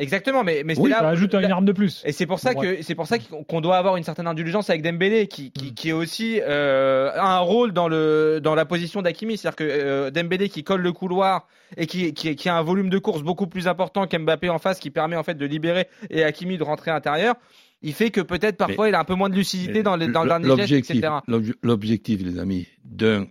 Exactement, 0.00 0.42
mais, 0.42 0.62
mais 0.64 0.74
c'est 0.74 0.88
là. 0.88 1.00
Ça 1.00 1.08
ajoute 1.08 1.34
une 1.34 1.50
arme 1.50 1.66
de 1.66 1.72
plus. 1.72 2.02
Et 2.06 2.12
c'est 2.12 2.26
pour 2.26 2.38
ça 2.38 2.54
que 2.54 2.82
c'est 2.82 2.94
pour 2.94 3.06
ça 3.06 3.18
qu'on 3.18 3.60
doit 3.60 3.76
avoir 3.76 3.96
une 3.96 4.02
certaine 4.02 4.26
indulgence 4.26 4.70
avec 4.70 4.82
Dembélé, 4.82 5.26
qui, 5.26 5.52
qui, 5.52 5.70
mm. 5.70 5.74
qui 5.74 5.88
est 5.90 5.92
aussi 5.92 6.40
euh, 6.42 7.10
un 7.16 7.38
rôle 7.38 7.72
dans 7.72 7.86
le 7.86 8.40
dans 8.42 8.54
la 8.54 8.64
position 8.64 9.02
d'Akimi, 9.02 9.36
c'est-à-dire 9.36 9.56
que 9.56 9.64
euh, 9.64 10.10
Dembélé 10.10 10.48
qui 10.48 10.64
colle 10.64 10.80
le 10.80 10.92
couloir 10.92 11.46
et 11.76 11.86
qui, 11.86 12.14
qui, 12.14 12.34
qui 12.34 12.48
a 12.48 12.56
un 12.56 12.62
volume 12.62 12.88
de 12.88 12.98
course 12.98 13.22
beaucoup 13.22 13.46
plus 13.46 13.68
important 13.68 14.06
qu'Mbappé 14.06 14.48
en 14.48 14.58
face, 14.58 14.80
qui 14.80 14.90
permet 14.90 15.16
en 15.16 15.22
fait 15.22 15.34
de 15.34 15.46
libérer 15.46 15.88
et 16.08 16.24
Hakimi 16.24 16.56
de 16.56 16.64
rentrer 16.64 16.90
à 16.90 16.94
l'intérieur. 16.94 17.34
Il 17.82 17.92
fait 17.94 18.10
que 18.10 18.20
peut-être 18.20 18.56
parfois 18.56 18.88
il 18.88 18.94
a 18.94 19.00
un 19.00 19.04
peu 19.04 19.14
moins 19.14 19.28
de 19.28 19.34
lucidité 19.34 19.82
dans, 19.82 19.96
les, 19.96 20.08
dans 20.08 20.22
le 20.22 20.28
dernier 20.28 20.66
geste, 20.66 20.90
etc. 20.90 21.14
L'objectif, 21.62 22.20
les 22.22 22.38
amis, 22.38 22.66
d'un 22.84 23.26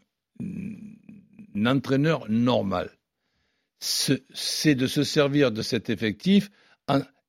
entraîneur 1.65 2.25
normal, 2.29 2.89
c'est 3.79 4.75
de 4.75 4.87
se 4.87 5.03
servir 5.03 5.51
de 5.51 5.61
cet 5.61 5.89
effectif 5.89 6.49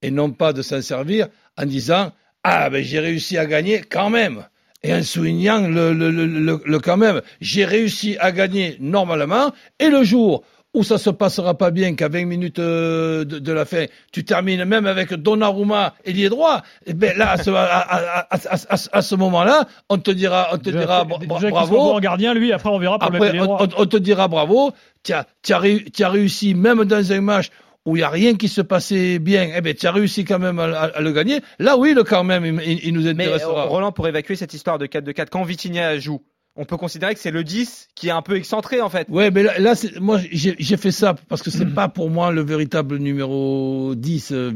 et 0.02 0.10
non 0.10 0.30
pas 0.30 0.52
de 0.52 0.62
s'en 0.62 0.82
servir 0.82 1.28
en 1.56 1.66
disant 1.66 2.12
Ah, 2.42 2.70
ben 2.70 2.82
j'ai 2.82 3.00
réussi 3.00 3.38
à 3.38 3.46
gagner 3.46 3.80
quand 3.80 4.10
même. 4.10 4.46
Et 4.82 4.94
en 4.94 5.02
soulignant 5.02 5.68
le, 5.68 6.78
quand 6.78 6.96
même, 6.96 7.20
j'ai 7.40 7.66
réussi 7.66 8.16
à 8.18 8.32
gagner 8.32 8.76
normalement. 8.80 9.52
Et 9.78 9.90
le 9.90 10.04
jour 10.04 10.42
où 10.74 10.84
ça 10.84 10.98
se 10.98 11.10
passera 11.10 11.54
pas 11.54 11.70
bien 11.70 11.94
qu'à 11.94 12.08
20 12.08 12.26
minutes 12.26 12.58
euh, 12.58 13.24
de, 13.24 13.52
la 13.52 13.64
fin, 13.64 13.86
tu 14.12 14.24
termines 14.24 14.64
même 14.64 14.86
avec 14.86 15.12
Donnarumma 15.14 15.94
ailier 16.04 16.28
droit, 16.28 16.62
et 16.86 16.90
eh 16.90 16.94
ben 16.94 17.16
là, 17.16 17.32
à 17.32 19.02
ce, 19.02 19.14
moment-là, 19.16 19.66
on 19.88 19.98
te 19.98 20.10
dira, 20.10 20.48
on 20.52 20.58
te 20.58 20.70
dira 20.70 21.04
bravo. 21.04 21.76
Bon 21.76 21.98
gardien, 21.98 22.34
lui, 22.34 22.52
après 22.52 22.70
on 22.70 22.78
verra 22.78 22.98
pour 22.98 23.08
après, 23.08 23.32
le 23.32 23.42
on, 23.42 23.68
on, 23.76 23.86
te 23.86 23.96
dira 23.96 24.28
bravo, 24.28 24.72
tu 25.02 25.12
as, 25.12 25.26
as, 25.50 26.08
réussi 26.08 26.54
même 26.54 26.84
dans 26.84 27.12
un 27.12 27.20
match 27.20 27.50
où 27.86 27.96
il 27.96 28.00
n'y 28.00 28.04
a 28.04 28.10
rien 28.10 28.36
qui 28.36 28.48
se 28.48 28.60
passait 28.60 29.18
bien, 29.18 29.50
eh 29.56 29.60
ben, 29.60 29.74
tu 29.74 29.86
as 29.86 29.92
réussi 29.92 30.24
quand 30.24 30.38
même 30.38 30.58
à, 30.58 31.00
le 31.00 31.12
gagner. 31.12 31.40
Là, 31.58 31.76
oui, 31.76 31.94
le 31.94 32.04
quand 32.04 32.24
même, 32.24 32.60
il, 32.64 32.92
nous 32.92 33.08
intéressera. 33.08 33.64
Mais 33.64 33.68
Roland, 33.68 33.92
pour 33.92 34.06
évacuer 34.06 34.36
cette 34.36 34.52
histoire 34.52 34.78
de 34.78 34.86
4 34.86 35.02
de 35.02 35.12
4, 35.12 35.30
quand 35.30 35.42
Vitinha 35.42 35.98
joue, 35.98 36.20
on 36.60 36.66
peut 36.66 36.76
considérer 36.76 37.14
que 37.14 37.20
c'est 37.20 37.30
le 37.30 37.42
10 37.42 37.88
qui 37.94 38.08
est 38.08 38.12
un 38.12 38.20
peu 38.20 38.36
excentré 38.36 38.82
en 38.82 38.90
fait. 38.90 39.08
Ouais, 39.08 39.30
mais 39.30 39.42
là, 39.42 39.72
moi 39.98 40.20
j'ai 40.30 40.76
fait 40.76 40.90
ça 40.92 41.14
parce 41.28 41.42
que 41.42 41.50
c'est 41.50 41.74
pas 41.74 41.88
pour 41.88 42.10
moi 42.10 42.32
le 42.32 42.42
véritable 42.42 42.98
numéro 42.98 43.94
10 43.96 44.32
euh, 44.32 44.52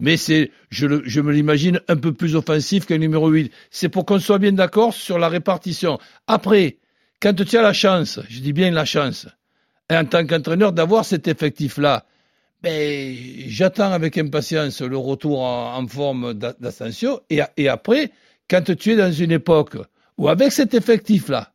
mais 0.00 0.18
c'est 0.18 0.50
je, 0.68 1.00
je 1.02 1.20
me 1.22 1.32
l'imagine 1.32 1.80
un 1.88 1.96
peu 1.96 2.12
plus 2.12 2.36
offensif 2.36 2.84
qu'un 2.84 2.98
numéro 2.98 3.30
8. 3.30 3.50
C'est 3.70 3.88
pour 3.88 4.04
qu'on 4.04 4.18
soit 4.18 4.38
bien 4.38 4.52
d'accord 4.52 4.92
sur 4.92 5.18
la 5.18 5.30
répartition. 5.30 5.98
Après, 6.26 6.76
quand 7.22 7.32
tu 7.32 7.56
as 7.56 7.62
la 7.62 7.72
chance, 7.72 8.20
je 8.28 8.40
dis 8.40 8.52
bien 8.52 8.70
la 8.70 8.84
chance, 8.84 9.26
en 9.90 10.04
tant 10.04 10.26
qu'entraîneur 10.26 10.74
d'avoir 10.74 11.06
cet 11.06 11.26
effectif 11.26 11.78
là, 11.78 12.04
ben 12.62 13.16
j'attends 13.46 13.92
avec 13.92 14.18
impatience 14.18 14.82
le 14.82 14.98
retour 14.98 15.40
en, 15.40 15.86
forme 15.88 16.34
d'ascension 16.34 17.20
et, 17.30 17.40
et 17.56 17.70
après 17.70 18.10
quand 18.50 18.76
tu 18.76 18.92
es 18.92 18.96
dans 18.96 19.10
une 19.10 19.32
époque 19.32 19.78
ou 20.20 20.28
avec 20.28 20.52
cet 20.52 20.74
effectif-là, 20.74 21.50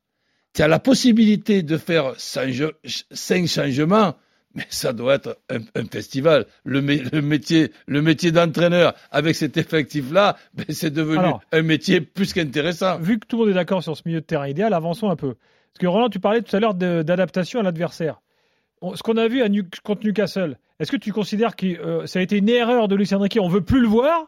tu 0.55 0.63
as 0.63 0.67
la 0.67 0.79
possibilité 0.79 1.61
de 1.61 1.77
faire 1.77 2.15
cinq 2.17 3.45
changements, 3.45 4.15
mais 4.55 4.65
ça 4.69 4.91
doit 4.91 5.13
être 5.13 5.37
un, 5.51 5.85
festival. 5.85 6.47
Le, 6.63 6.81
métier, 6.81 7.71
le 7.85 8.01
métier 8.01 8.31
d'entraîneur 8.31 8.95
avec 9.11 9.35
cet 9.35 9.57
effectif-là, 9.57 10.35
ben, 10.55 10.65
c'est 10.69 10.89
devenu 10.89 11.27
un 11.51 11.61
métier 11.61 12.01
plus 12.01 12.33
qu'intéressant. 12.33 12.97
Vu 12.97 13.19
que 13.19 13.27
tout 13.27 13.37
le 13.37 13.43
monde 13.43 13.51
est 13.51 13.53
d'accord 13.53 13.83
sur 13.83 13.95
ce 13.95 14.01
milieu 14.03 14.21
de 14.21 14.25
terrain 14.25 14.47
idéal, 14.47 14.73
avançons 14.73 15.11
un 15.11 15.15
peu. 15.15 15.35
Parce 15.35 15.81
que 15.81 15.85
Roland, 15.85 16.09
tu 16.09 16.19
parlais 16.19 16.41
tout 16.41 16.55
à 16.55 16.59
l'heure 16.59 16.73
d'adaptation 16.73 17.59
à 17.59 17.63
l'adversaire. 17.63 18.19
Ce 18.95 19.03
qu'on 19.03 19.17
a 19.17 19.27
vu 19.27 19.43
à 19.43 19.47
contre 19.83 20.03
Newcastle, 20.03 20.57
est-ce 20.79 20.91
que 20.91 20.97
tu 20.97 21.13
considères 21.13 21.55
que 21.55 21.67
euh, 21.67 22.07
ça 22.07 22.17
a 22.17 22.23
été 22.23 22.37
une 22.37 22.49
erreur 22.49 22.87
de 22.87 22.95
Lucien 22.95 23.19
Riquet? 23.19 23.39
On 23.39 23.47
veut 23.47 23.61
plus 23.61 23.81
le 23.81 23.87
voir? 23.87 24.25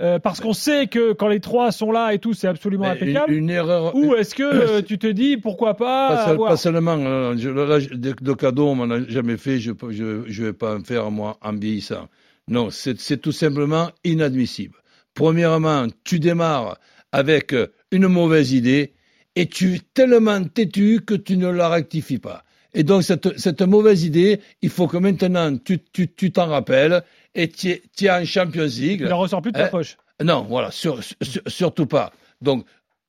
Euh, 0.00 0.20
parce 0.20 0.40
qu'on 0.40 0.52
sait 0.52 0.86
que 0.86 1.12
quand 1.12 1.26
les 1.26 1.40
trois 1.40 1.72
sont 1.72 1.90
là 1.90 2.14
et 2.14 2.20
tout, 2.20 2.32
c'est 2.32 2.46
absolument 2.46 2.84
impeccable. 2.84 3.32
Une, 3.32 3.50
erreur. 3.50 3.96
Ou 3.96 4.14
est-ce 4.14 4.34
que 4.34 4.44
euh, 4.44 4.82
tu 4.86 4.96
te 4.98 5.08
dis 5.08 5.36
pourquoi 5.36 5.74
pas 5.74 6.36
Pas, 6.36 6.56
seulement. 6.56 6.96
Euh, 6.98 7.34
de, 7.34 8.32
cadeaux, 8.32 8.68
on 8.68 8.74
m'en 8.76 8.90
a 8.94 9.02
jamais 9.08 9.36
fait. 9.36 9.58
Je 9.58 9.72
je, 9.90 10.44
vais 10.44 10.52
pas 10.52 10.76
en 10.76 10.84
faire 10.84 11.10
moi 11.10 11.36
en 11.42 11.52
vieillissant. 11.52 12.08
Non, 12.46 12.70
c'est 12.70 13.20
tout 13.20 13.32
simplement 13.32 13.90
inadmissible. 14.04 14.76
Premièrement, 15.14 15.86
tu 16.04 16.20
démarres 16.20 16.78
avec 17.10 17.54
une 17.90 18.06
mauvaise 18.06 18.52
idée 18.52 18.92
et 19.34 19.46
tu 19.46 19.74
es 19.74 19.80
tellement 19.94 20.44
têtu 20.44 21.00
que 21.04 21.14
tu 21.14 21.36
ne 21.36 21.48
la 21.48 21.68
rectifies 21.68 22.18
pas. 22.18 22.44
Et 22.78 22.84
donc 22.84 23.02
cette, 23.02 23.36
cette 23.36 23.60
mauvaise 23.62 24.04
idée, 24.04 24.40
il 24.62 24.70
faut 24.70 24.86
que 24.86 24.96
maintenant 24.96 25.58
tu 25.58 25.80
t'en 25.80 26.44
tu, 26.46 26.50
rappelles 26.50 27.02
et 27.34 27.48
tu 27.48 27.70
es 27.70 28.10
en 28.10 28.24
Champions 28.24 28.62
League. 28.62 29.00
Il 29.00 29.08
ne 29.08 29.12
ressort 29.12 29.42
plus 29.42 29.50
de 29.50 29.58
ta 29.58 29.64
hein? 29.64 29.68
poche. 29.68 29.96
Non, 30.22 30.46
voilà, 30.48 30.70
surtout 30.70 31.86
pas. 31.86 32.12
Donc, 32.40 32.64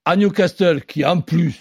à 0.05 0.15
Newcastle, 0.15 0.81
qui 0.85 1.05
en 1.05 1.21
plus, 1.21 1.55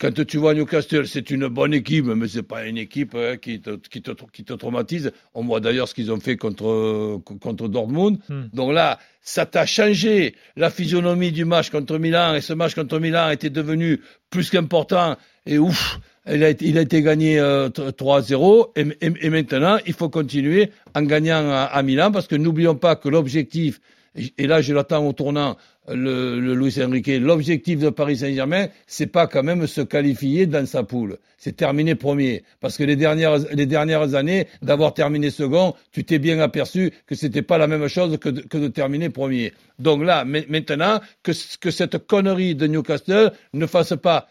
quand 0.00 0.26
tu 0.26 0.38
vois 0.38 0.54
Newcastle, 0.54 1.06
c'est 1.06 1.30
une 1.30 1.46
bonne 1.46 1.72
équipe, 1.72 2.06
mais 2.06 2.26
c'est 2.26 2.42
pas 2.42 2.66
une 2.66 2.78
équipe 2.78 3.14
hein, 3.14 3.36
qui, 3.40 3.60
te, 3.60 3.76
qui, 3.76 4.02
te, 4.02 4.10
qui, 4.32 4.44
te, 4.44 4.52
traumatise. 4.52 5.12
On 5.34 5.44
voit 5.44 5.60
d'ailleurs 5.60 5.88
ce 5.88 5.94
qu'ils 5.94 6.10
ont 6.10 6.18
fait 6.18 6.36
contre, 6.36 7.20
contre 7.40 7.68
Dortmund. 7.68 8.18
Hmm. 8.28 8.44
Donc 8.52 8.72
là, 8.72 8.98
ça 9.20 9.46
t'a 9.46 9.66
changé 9.66 10.34
la 10.56 10.70
physionomie 10.70 11.32
du 11.32 11.44
match 11.44 11.70
contre 11.70 11.98
Milan, 11.98 12.34
et 12.34 12.40
ce 12.40 12.52
match 12.52 12.74
contre 12.74 12.98
Milan 12.98 13.30
était 13.30 13.50
devenu 13.50 14.00
plus 14.30 14.50
qu'important. 14.50 15.16
Et 15.46 15.58
ouf, 15.58 16.00
il 16.26 16.42
a, 16.42 16.50
il 16.50 16.78
a 16.78 16.80
été 16.80 17.02
gagné 17.02 17.38
3-0 17.38 18.70
euh, 18.78 18.92
et, 19.00 19.12
et, 19.26 19.30
maintenant 19.30 19.78
il 19.86 19.92
faut 19.92 20.08
continuer 20.08 20.70
en 20.94 21.02
gagnant 21.02 21.50
à, 21.50 21.82
Milan 21.82 22.10
parce 22.12 22.26
que 22.26 22.34
n'oublions 22.34 22.76
pas 22.76 22.96
que 22.96 23.10
l'objectif, 23.10 23.80
et 24.16 24.46
là 24.46 24.60
je 24.60 24.72
l'attends 24.72 25.06
au 25.06 25.12
tournant, 25.12 25.56
le, 25.88 26.40
le 26.40 26.54
Luis 26.54 26.82
Enrique, 26.82 27.08
l'objectif 27.08 27.78
de 27.78 27.90
Paris 27.90 28.18
Saint-Germain, 28.18 28.68
c'est 28.86 29.06
pas 29.06 29.26
quand 29.26 29.42
même 29.42 29.66
se 29.66 29.80
qualifier 29.80 30.46
dans 30.46 30.64
sa 30.66 30.82
poule, 30.82 31.18
c'est 31.36 31.56
terminer 31.56 31.94
premier. 31.94 32.42
Parce 32.60 32.76
que 32.76 32.84
les 32.84 32.96
dernières, 32.96 33.38
les 33.52 33.66
dernières 33.66 34.14
années, 34.14 34.46
d'avoir 34.62 34.94
terminé 34.94 35.30
second, 35.30 35.74
tu 35.92 36.04
t'es 36.04 36.18
bien 36.18 36.38
aperçu 36.38 36.92
que 37.06 37.14
c'était 37.14 37.42
pas 37.42 37.58
la 37.58 37.66
même 37.66 37.86
chose 37.88 38.18
que 38.18 38.28
de, 38.28 38.40
que 38.40 38.56
de 38.56 38.68
terminer 38.68 39.10
premier. 39.10 39.52
Donc 39.78 40.02
là, 40.02 40.24
maintenant, 40.24 41.00
que, 41.22 41.32
que 41.58 41.70
cette 41.70 41.98
connerie 42.06 42.54
de 42.54 42.66
Newcastle 42.66 43.32
ne 43.52 43.66
fasse 43.66 43.94
pas 44.00 44.28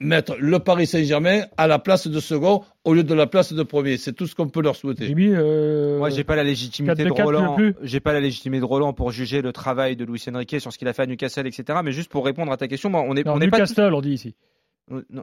mettre 0.00 0.36
le 0.38 0.58
Paris 0.58 0.86
Saint-Germain 0.86 1.42
à 1.56 1.66
la 1.66 1.78
place 1.78 2.08
de 2.08 2.20
second 2.20 2.62
au 2.84 2.94
lieu 2.94 3.04
de 3.04 3.14
la 3.14 3.26
place 3.26 3.52
de 3.52 3.62
premier. 3.62 3.96
C'est 3.96 4.12
tout 4.12 4.26
ce 4.26 4.34
qu'on 4.34 4.48
peut 4.48 4.62
leur 4.62 4.76
souhaiter. 4.76 5.14
Euh, 5.16 5.98
Moi, 5.98 6.10
j'ai 6.10 6.24
pas 6.24 6.36
la 6.36 6.44
légitimité 6.44 7.04
de, 7.04 7.10
Roland. 7.10 7.56
J'ai 7.82 8.00
pas 8.00 8.12
la 8.12 8.20
légitimité 8.20 8.60
de 8.60 8.66
Roland 8.66 8.92
pour 8.92 9.10
juger 9.10 9.42
le 9.42 9.52
travail 9.52 9.96
de 9.96 10.04
Luis 10.04 10.24
Enrique 10.32 10.60
sur 10.60 10.72
ce 10.72 10.78
qu'il 10.78 10.88
a 10.88 10.92
fait 10.92 11.02
à 11.02 11.06
Newcastle, 11.06 11.46
etc. 11.46 11.78
Mais 11.84 11.92
juste 11.92 12.10
pour 12.10 12.24
répondre 12.24 12.52
à 12.52 12.56
ta 12.56 12.68
question, 12.68 12.90
on 12.94 13.16
est, 13.16 13.28
on 13.28 13.38
Newcastle, 13.38 13.94
on 13.94 14.00
dit 14.00 14.12
ici. 14.12 14.34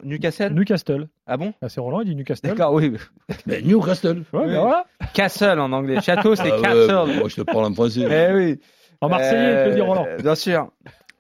Newcastle? 0.04 0.54
Newcastle. 0.54 1.08
Ah 1.26 1.36
bon? 1.36 1.54
Ah, 1.62 1.68
C'est 1.68 1.82
Roland, 1.82 2.02
il 2.02 2.10
dit 2.10 2.16
Newcastle. 2.16 2.48
D'accord, 2.48 2.74
oui. 2.74 2.94
Mais 3.46 3.62
Newcastle. 3.62 4.24
Ouais, 4.32 4.48
bah 4.48 4.86
Castle 5.14 5.60
en 5.60 5.72
anglais. 5.74 6.00
Château, 6.02 6.36
c'est 6.36 6.52
ah 6.52 6.62
Castle. 6.62 7.20
moi, 7.20 7.28
je 7.28 7.36
te 7.36 7.42
parle 7.42 7.66
en 7.66 7.74
français. 7.74 8.08
Eh 8.10 8.34
oui. 8.34 8.60
En 9.02 9.10
marseillais, 9.10 9.66
il 9.66 9.70
peut 9.70 9.76
dire 9.76 9.86
Roland. 9.86 10.06
Euh, 10.08 10.18
bien 10.18 10.36
sûr. 10.36 10.72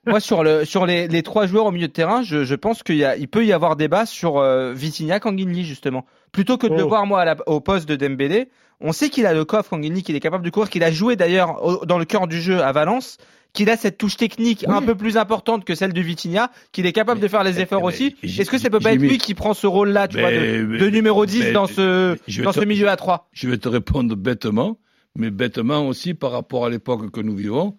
Moi, 0.08 0.20
sur, 0.20 0.44
le, 0.44 0.66
sur 0.66 0.86
les, 0.86 1.08
les, 1.08 1.24
trois 1.24 1.48
joueurs 1.48 1.66
au 1.66 1.72
milieu 1.72 1.88
de 1.88 1.94
terrain, 1.94 2.22
je, 2.24 2.44
je 2.44 2.56
pense 2.56 2.84
qu'il 2.84 3.16
il 3.20 3.28
peut 3.28 3.46
y 3.46 3.54
avoir 3.54 3.76
débat 3.76 4.06
sur 4.06 4.38
euh, 4.38 4.74
Vitinha 4.74 5.20
Kanginli, 5.20 5.64
justement. 5.64 6.06
Plutôt 6.32 6.58
que 6.58 6.68
de 6.68 6.76
le 6.76 6.84
oh. 6.84 6.88
voir, 6.88 7.06
moi, 7.06 7.26
au 7.46 7.60
poste 7.60 7.88
de 7.88 7.96
Dembélé, 7.96 8.50
on 8.80 8.92
sait 8.92 9.10
qu'il 9.10 9.26
a 9.26 9.34
le 9.34 9.46
coffre, 9.46 9.70
Kanginli, 9.70 10.04
qu'il 10.04 10.16
est 10.16 10.20
capable 10.20 10.46
de 10.46 10.50
courir, 10.50 10.70
qu'il 10.70 10.84
a 10.84 10.92
joué 10.92 11.16
d'ailleurs 11.16 11.86
dans 11.86 11.98
le 11.98 12.06
cœur 12.06 12.28
du 12.28 12.42
jeu 12.42 12.62
à 12.62 12.72
Valence, 12.72 13.18
qu'il 13.54 13.70
a 13.70 13.78
cette 13.78 13.98
touche 13.98 14.18
technique 14.18 14.66
un 14.68 14.82
peu 14.82 14.96
plus 14.96 15.18
importante 15.18 15.66
que 15.66 15.74
celle 15.74 15.94
de 15.94 16.02
Vitinha, 16.02 16.52
qu'il 16.72 16.86
est 16.86 16.94
capable 16.94 17.20
de 17.20 17.28
faire 17.28 17.44
les 17.44 17.60
efforts 17.60 17.84
aussi. 17.84 18.16
Est-ce 18.22 18.50
que 18.50 18.58
ça 18.58 18.70
peut 18.70 18.80
pas 18.80 18.94
être 18.94 19.00
lui 19.00 19.18
qui 19.18 19.34
prend 19.34 19.54
ce 19.54 19.68
rôle-là, 19.68 20.08
tu 20.08 20.20
vois, 20.20 20.32
de, 20.32 20.90
numéro 20.90 21.26
10 21.26 21.54
dans 21.54 21.66
ce, 21.66 22.18
dans 22.44 22.54
ce 22.54 22.66
milieu 22.66 22.88
à 22.88 22.96
3 22.96 23.30
Je 23.32 23.50
vais 23.50 23.58
te 23.58 23.68
répondre 23.68 24.16
bêtement, 24.16 24.80
mais 25.16 25.32
bêtement 25.32 25.88
aussi 25.88 26.14
par 26.14 26.32
rapport 26.32 26.66
à 26.66 26.70
l'époque 26.70 27.10
que 27.12 27.22
nous 27.22 27.36
vivons. 27.36 27.78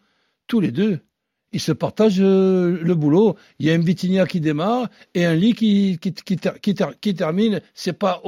Tous 0.49 0.61
les 0.61 0.73
deux, 0.73 0.99
ils 1.53 1.61
se 1.61 1.73
partagent 1.73 2.21
euh, 2.21 2.79
le 2.83 2.95
boulot. 2.95 3.37
Il 3.59 3.67
y 3.67 3.71
a 3.71 3.75
un 3.75 3.79
Vitinha 3.79 4.27
qui 4.27 4.41
démarre 4.41 4.89
et 5.15 5.25
un 5.25 5.35
lit 5.35 5.55
qui, 5.55 5.99
qui, 5.99 6.13
qui, 6.13 6.75
qui 7.01 7.15
termine. 7.15 7.61
C'est 7.75 7.95
pas 7.95 8.21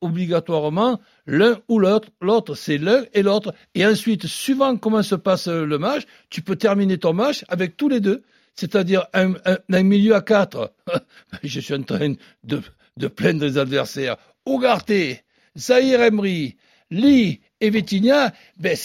obligatoirement 0.00 1.00
l'un 1.26 1.58
ou 1.68 1.78
l'autre. 1.78 2.08
L'autre, 2.20 2.54
c'est 2.54 2.78
l'un 2.78 3.04
et 3.12 3.22
l'autre. 3.22 3.54
Et 3.74 3.84
ensuite, 3.84 4.26
suivant 4.26 4.76
comment 4.76 5.02
se 5.02 5.14
passe 5.14 5.48
le 5.48 5.78
match, 5.78 6.04
tu 6.30 6.42
peux 6.42 6.56
terminer 6.56 6.98
ton 6.98 7.12
match 7.12 7.44
avec 7.48 7.76
tous 7.76 7.88
les 7.88 8.00
deux. 8.00 8.22
C'est-à-dire 8.54 9.06
un, 9.12 9.34
milieu 9.82 10.14
à 10.14 10.22
quatre. 10.22 10.72
Je 11.42 11.60
suis 11.60 11.74
en 11.74 11.82
train 11.82 12.14
de, 12.44 13.08
plaindre 13.08 13.44
les 13.44 13.58
adversaires. 13.58 14.16
Ougarté, 14.46 15.22
Zahir 15.58 16.00
Emery, 16.00 16.56
Lee 16.90 17.40
et 17.60 17.68
Vitinha, 17.68 18.32
ben, 18.58 18.76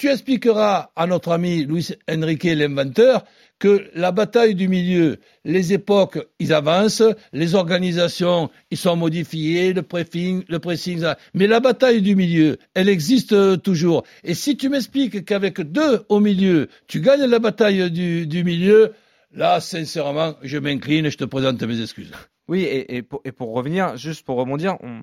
tu 0.00 0.08
expliqueras 0.08 0.92
à 0.96 1.06
notre 1.06 1.30
ami 1.30 1.66
Luis 1.66 1.90
Enrique, 2.10 2.44
l'inventeur, 2.44 3.22
que 3.58 3.84
la 3.94 4.12
bataille 4.12 4.54
du 4.54 4.66
milieu, 4.66 5.18
les 5.44 5.74
époques, 5.74 6.18
ils 6.38 6.54
avancent, 6.54 7.02
les 7.34 7.54
organisations, 7.54 8.48
ils 8.70 8.78
sont 8.78 8.96
modifiées, 8.96 9.74
le 9.74 9.82
pressing, 9.82 10.42
le 10.48 10.58
pressing, 10.58 11.04
mais 11.34 11.46
la 11.46 11.60
bataille 11.60 12.00
du 12.00 12.16
milieu, 12.16 12.56
elle 12.72 12.88
existe 12.88 13.60
toujours. 13.60 14.04
Et 14.24 14.32
si 14.32 14.56
tu 14.56 14.70
m'expliques 14.70 15.26
qu'avec 15.26 15.60
deux 15.60 16.00
au 16.08 16.18
milieu, 16.18 16.68
tu 16.86 17.02
gagnes 17.02 17.26
la 17.26 17.38
bataille 17.38 17.90
du, 17.90 18.42
milieu, 18.42 18.94
là, 19.34 19.60
sincèrement, 19.60 20.34
je 20.40 20.56
m'incline, 20.56 21.10
je 21.10 21.18
te 21.18 21.24
présente 21.24 21.62
mes 21.62 21.78
excuses. 21.78 22.12
Oui, 22.48 22.62
et, 22.62 22.96
et, 22.96 23.02
pour, 23.02 23.20
et 23.26 23.32
revenir, 23.38 23.98
juste 23.98 24.24
pour 24.24 24.38
rebondir, 24.38 24.78
on, 24.80 25.02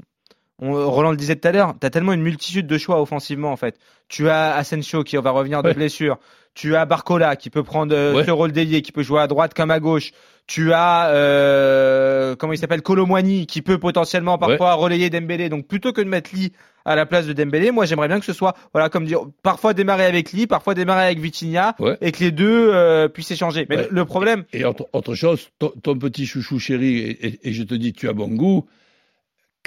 Roland 0.59 1.11
le 1.11 1.17
disait 1.17 1.35
tout 1.35 1.47
à 1.47 1.51
l'heure, 1.51 1.75
tu 1.79 1.85
as 1.85 1.89
tellement 1.89 2.13
une 2.13 2.21
multitude 2.21 2.65
de 2.65 2.77
choix 2.77 2.99
offensivement 2.99 3.51
en 3.51 3.57
fait. 3.57 3.77
Tu 4.07 4.27
as 4.29 4.55
Asensio 4.55 5.03
qui 5.03 5.15
va 5.17 5.29
revenir 5.29 5.61
de 5.61 5.71
blessure. 5.71 6.17
Tu 6.55 6.75
as 6.75 6.85
Barcola 6.85 7.35
qui 7.35 7.51
peut 7.51 7.61
prendre 7.61 7.95
euh, 7.95 8.23
ce 8.23 8.31
rôle 8.31 8.51
d'ailier, 8.51 8.81
qui 8.81 8.91
peut 8.91 9.03
jouer 9.03 9.21
à 9.21 9.27
droite 9.27 9.53
comme 9.53 9.69
à 9.69 9.79
gauche. 9.79 10.11
Tu 10.47 10.73
as 10.73 11.09
euh, 11.09 12.35
comment 12.35 12.53
il 12.53 12.57
s'appelle 12.57 12.81
Colomwani 12.81 13.45
qui 13.45 13.61
peut 13.61 13.77
potentiellement 13.77 14.39
parfois 14.39 14.73
relayer 14.73 15.11
Dembélé. 15.11 15.49
Donc 15.49 15.67
plutôt 15.67 15.93
que 15.93 16.01
de 16.01 16.09
mettre 16.09 16.31
Lee 16.33 16.53
à 16.85 16.95
la 16.95 17.05
place 17.05 17.27
de 17.27 17.33
Dembélé, 17.33 17.69
moi 17.69 17.85
j'aimerais 17.85 18.07
bien 18.07 18.19
que 18.19 18.25
ce 18.25 18.33
soit 18.33 18.55
voilà 18.73 18.89
comme 18.89 19.05
dire 19.05 19.19
parfois 19.43 19.75
démarrer 19.75 20.05
avec 20.05 20.31
Lee, 20.31 20.47
parfois 20.47 20.73
démarrer 20.73 21.05
avec 21.05 21.19
Vitinha 21.19 21.75
et 22.01 22.11
que 22.11 22.23
les 22.23 22.31
deux 22.31 22.71
euh, 22.73 23.07
puissent 23.07 23.29
échanger. 23.29 23.67
Mais 23.69 23.87
le, 23.91 24.05
problème 24.05 24.45
et, 24.53 24.65
autre, 24.65 25.13
chose, 25.13 25.49
ton, 25.59 25.95
petit 25.99 26.25
chouchou 26.25 26.57
chéri 26.57 26.97
et, 26.97 27.39
et, 27.47 27.53
je 27.53 27.61
te 27.61 27.75
dis 27.75 27.93
tu 27.93 28.09
as 28.09 28.13
bon 28.13 28.29
goût 28.29 28.65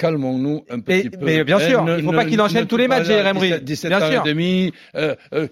calmons-nous 0.01 0.65
un 0.71 0.81
petit 0.81 1.11
peu. 1.11 1.19
Mais 1.25 1.45
bien 1.45 1.59
sûr, 1.59 1.85
il 1.87 1.97
ne 1.97 2.03
faut 2.03 2.13
pas 2.13 2.25
qu'il 2.25 2.41
enchaîne 2.41 2.67
tous 2.67 2.79
les 2.79 2.89
matchs, 2.89 3.05
Zaire 3.05 3.35
17, 3.63 3.93
ans 3.93 4.25
et 4.25 4.29
demi, 4.29 4.73
euh, 4.95 5.15
euh, 5.35 5.47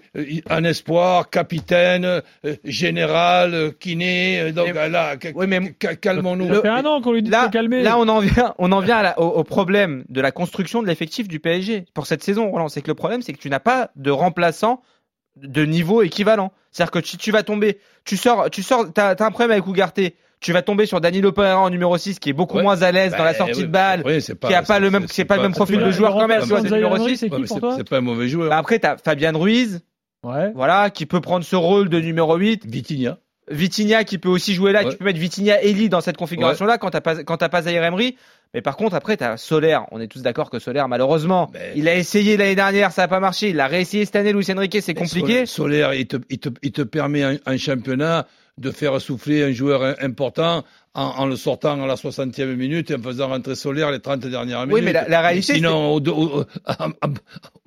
un 0.49 0.63
espoir, 0.63 1.29
capitaine, 1.29 2.03
euh, 2.03 2.21
général, 2.63 3.73
kiné. 3.79 4.51
Donc 4.51 4.73
là, 4.73 5.15
oui, 5.35 5.45
mais 5.47 5.73
calmons-nous. 5.73 6.53
Ça 6.55 6.61
fait 6.61 6.67
un 6.67 6.85
an 6.85 7.01
qu'on 7.01 7.13
lui 7.13 7.21
dit 7.21 7.29
là, 7.29 7.47
de 7.47 7.53
calmer. 7.53 7.83
Là, 7.83 7.97
on 7.99 8.07
en 8.07 8.19
vient, 8.19 8.55
on 8.57 8.71
en 8.71 8.79
vient 8.79 9.13
au, 9.17 9.43
problème 9.43 10.03
de 10.09 10.19
la 10.19 10.31
construction 10.31 10.81
de 10.81 10.87
l'effectif 10.87 11.27
du 11.27 11.39
PSG 11.39 11.85
pour 11.93 12.07
cette 12.07 12.23
saison. 12.23 12.49
Roland, 12.49 12.69
c'est 12.69 12.81
que 12.81 12.87
le 12.87 12.95
problème, 12.95 13.21
c'est 13.21 13.33
que 13.33 13.39
tu 13.39 13.49
n'as 13.49 13.59
pas 13.59 13.91
de 13.95 14.09
remplaçant 14.09 14.81
de 15.37 15.63
niveau 15.63 16.01
équivalent. 16.01 16.51
C'est-à-dire 16.71 16.91
que 16.91 17.05
si 17.07 17.17
tu 17.17 17.31
vas 17.31 17.43
tomber, 17.43 17.79
tu 18.03 18.17
sors, 18.17 18.49
tu 18.49 18.63
sors, 18.63 18.91
t'as 18.91 19.13
as 19.13 19.23
un 19.23 19.31
problème 19.31 19.51
avec 19.51 19.67
Ougarté 19.67 20.15
tu 20.39 20.53
vas 20.53 20.61
tomber 20.61 20.85
sur 20.85 21.01
Danilo 21.01 21.31
Pereira 21.31 21.59
en 21.59 21.69
numéro 21.69 21.97
6 21.97 22.19
qui 22.19 22.29
est 22.29 22.33
beaucoup 22.33 22.59
moins 22.59 22.81
à 22.81 22.91
l'aise 22.91 23.11
dans 23.11 23.23
la 23.23 23.31
bah, 23.31 23.37
sortie 23.37 23.61
de 23.61 23.67
balle, 23.67 24.03
qui 24.03 24.53
a 24.53 24.63
pas 24.63 24.79
le 24.79 24.89
même, 24.89 25.05
c'est 25.07 25.25
pas, 25.25 25.35
le 25.35 25.43
même 25.43 25.51
profil 25.53 25.79
de 25.79 25.91
joueur 25.91 26.13
quand 26.13 26.27
même, 26.27 26.43
c'est 26.45 26.71
numéro 26.71 26.97
6. 26.97 27.17
C'est 27.17 27.89
pas 27.89 27.97
un 27.97 28.01
mauvais 28.01 28.27
joueur. 28.27 28.49
Bah, 28.49 28.57
après, 28.57 28.79
t'as 28.79 28.97
Fabien 28.97 29.35
Ruiz. 29.35 29.81
Voilà, 30.23 30.89
qui 30.89 31.05
peut 31.05 31.21
prendre 31.21 31.45
ce 31.45 31.55
rôle 31.55 31.89
de 31.89 31.99
numéro 31.99 32.35
8. 32.35 32.65
Vitinha. 32.65 33.17
Vitinha 33.51 34.03
qui 34.03 34.19
peut 34.19 34.29
aussi 34.29 34.53
jouer 34.53 34.71
là, 34.71 34.83
tu 34.85 34.95
peux 34.95 35.05
mettre 35.05 35.19
Vitinha 35.19 35.61
Eli 35.63 35.89
dans 35.89 36.01
cette 36.01 36.17
configuration 36.17 36.65
là 36.65 36.77
quand 36.77 36.91
t'as 36.91 37.01
pas 37.01 37.23
quand 37.23 37.37
t'as 37.37 37.49
pas 37.49 37.63
Zaire 37.63 37.83
Emery. 37.83 38.15
Mais 38.53 38.61
par 38.61 38.77
contre 38.77 38.95
après 38.95 39.17
t'as 39.17 39.37
Solaire, 39.37 39.85
on 39.91 39.99
est 39.99 40.07
tous 40.07 40.21
d'accord 40.21 40.51
que 40.51 40.59
Solaire 40.59 40.87
malheureusement, 40.87 41.51
il 41.75 41.87
a 41.87 41.95
essayé 41.95 42.37
l'année 42.37 42.53
dernière, 42.53 42.91
ça 42.91 43.03
a 43.03 43.07
pas 43.07 43.19
marché, 43.19 43.49
il 43.49 43.59
a 43.59 43.65
réessayé 43.65 44.05
cette 44.05 44.17
année 44.17 44.33
Luis 44.33 44.45
Enrique, 44.51 44.77
c'est 44.81 44.93
compliqué. 44.93 45.47
Solaire, 45.47 45.95
il 45.95 46.05
te, 46.05 46.17
il 46.29 46.37
te, 46.37 46.49
il 46.61 46.71
te 46.71 46.83
permet 46.83 47.39
un 47.43 47.57
championnat 47.57 48.27
de 48.59 48.71
faire 48.71 48.99
souffler 48.99 49.43
un 49.43 49.51
joueur 49.51 49.95
important 50.01 50.63
en, 50.93 51.25
le 51.25 51.35
sortant 51.35 51.81
à 51.81 51.87
la 51.87 51.95
60e 51.95 52.55
minute 52.55 52.91
et 52.91 52.95
en 52.95 53.01
faisant 53.01 53.29
rentrer 53.29 53.55
Solaire 53.55 53.91
les 53.91 53.99
30 53.99 54.19
dernières 54.21 54.61
minutes. 54.61 54.73
Oui, 54.73 54.81
mais 54.81 54.91
la, 54.91 55.21
réalité. 55.21 55.55
Sinon, 55.55 56.01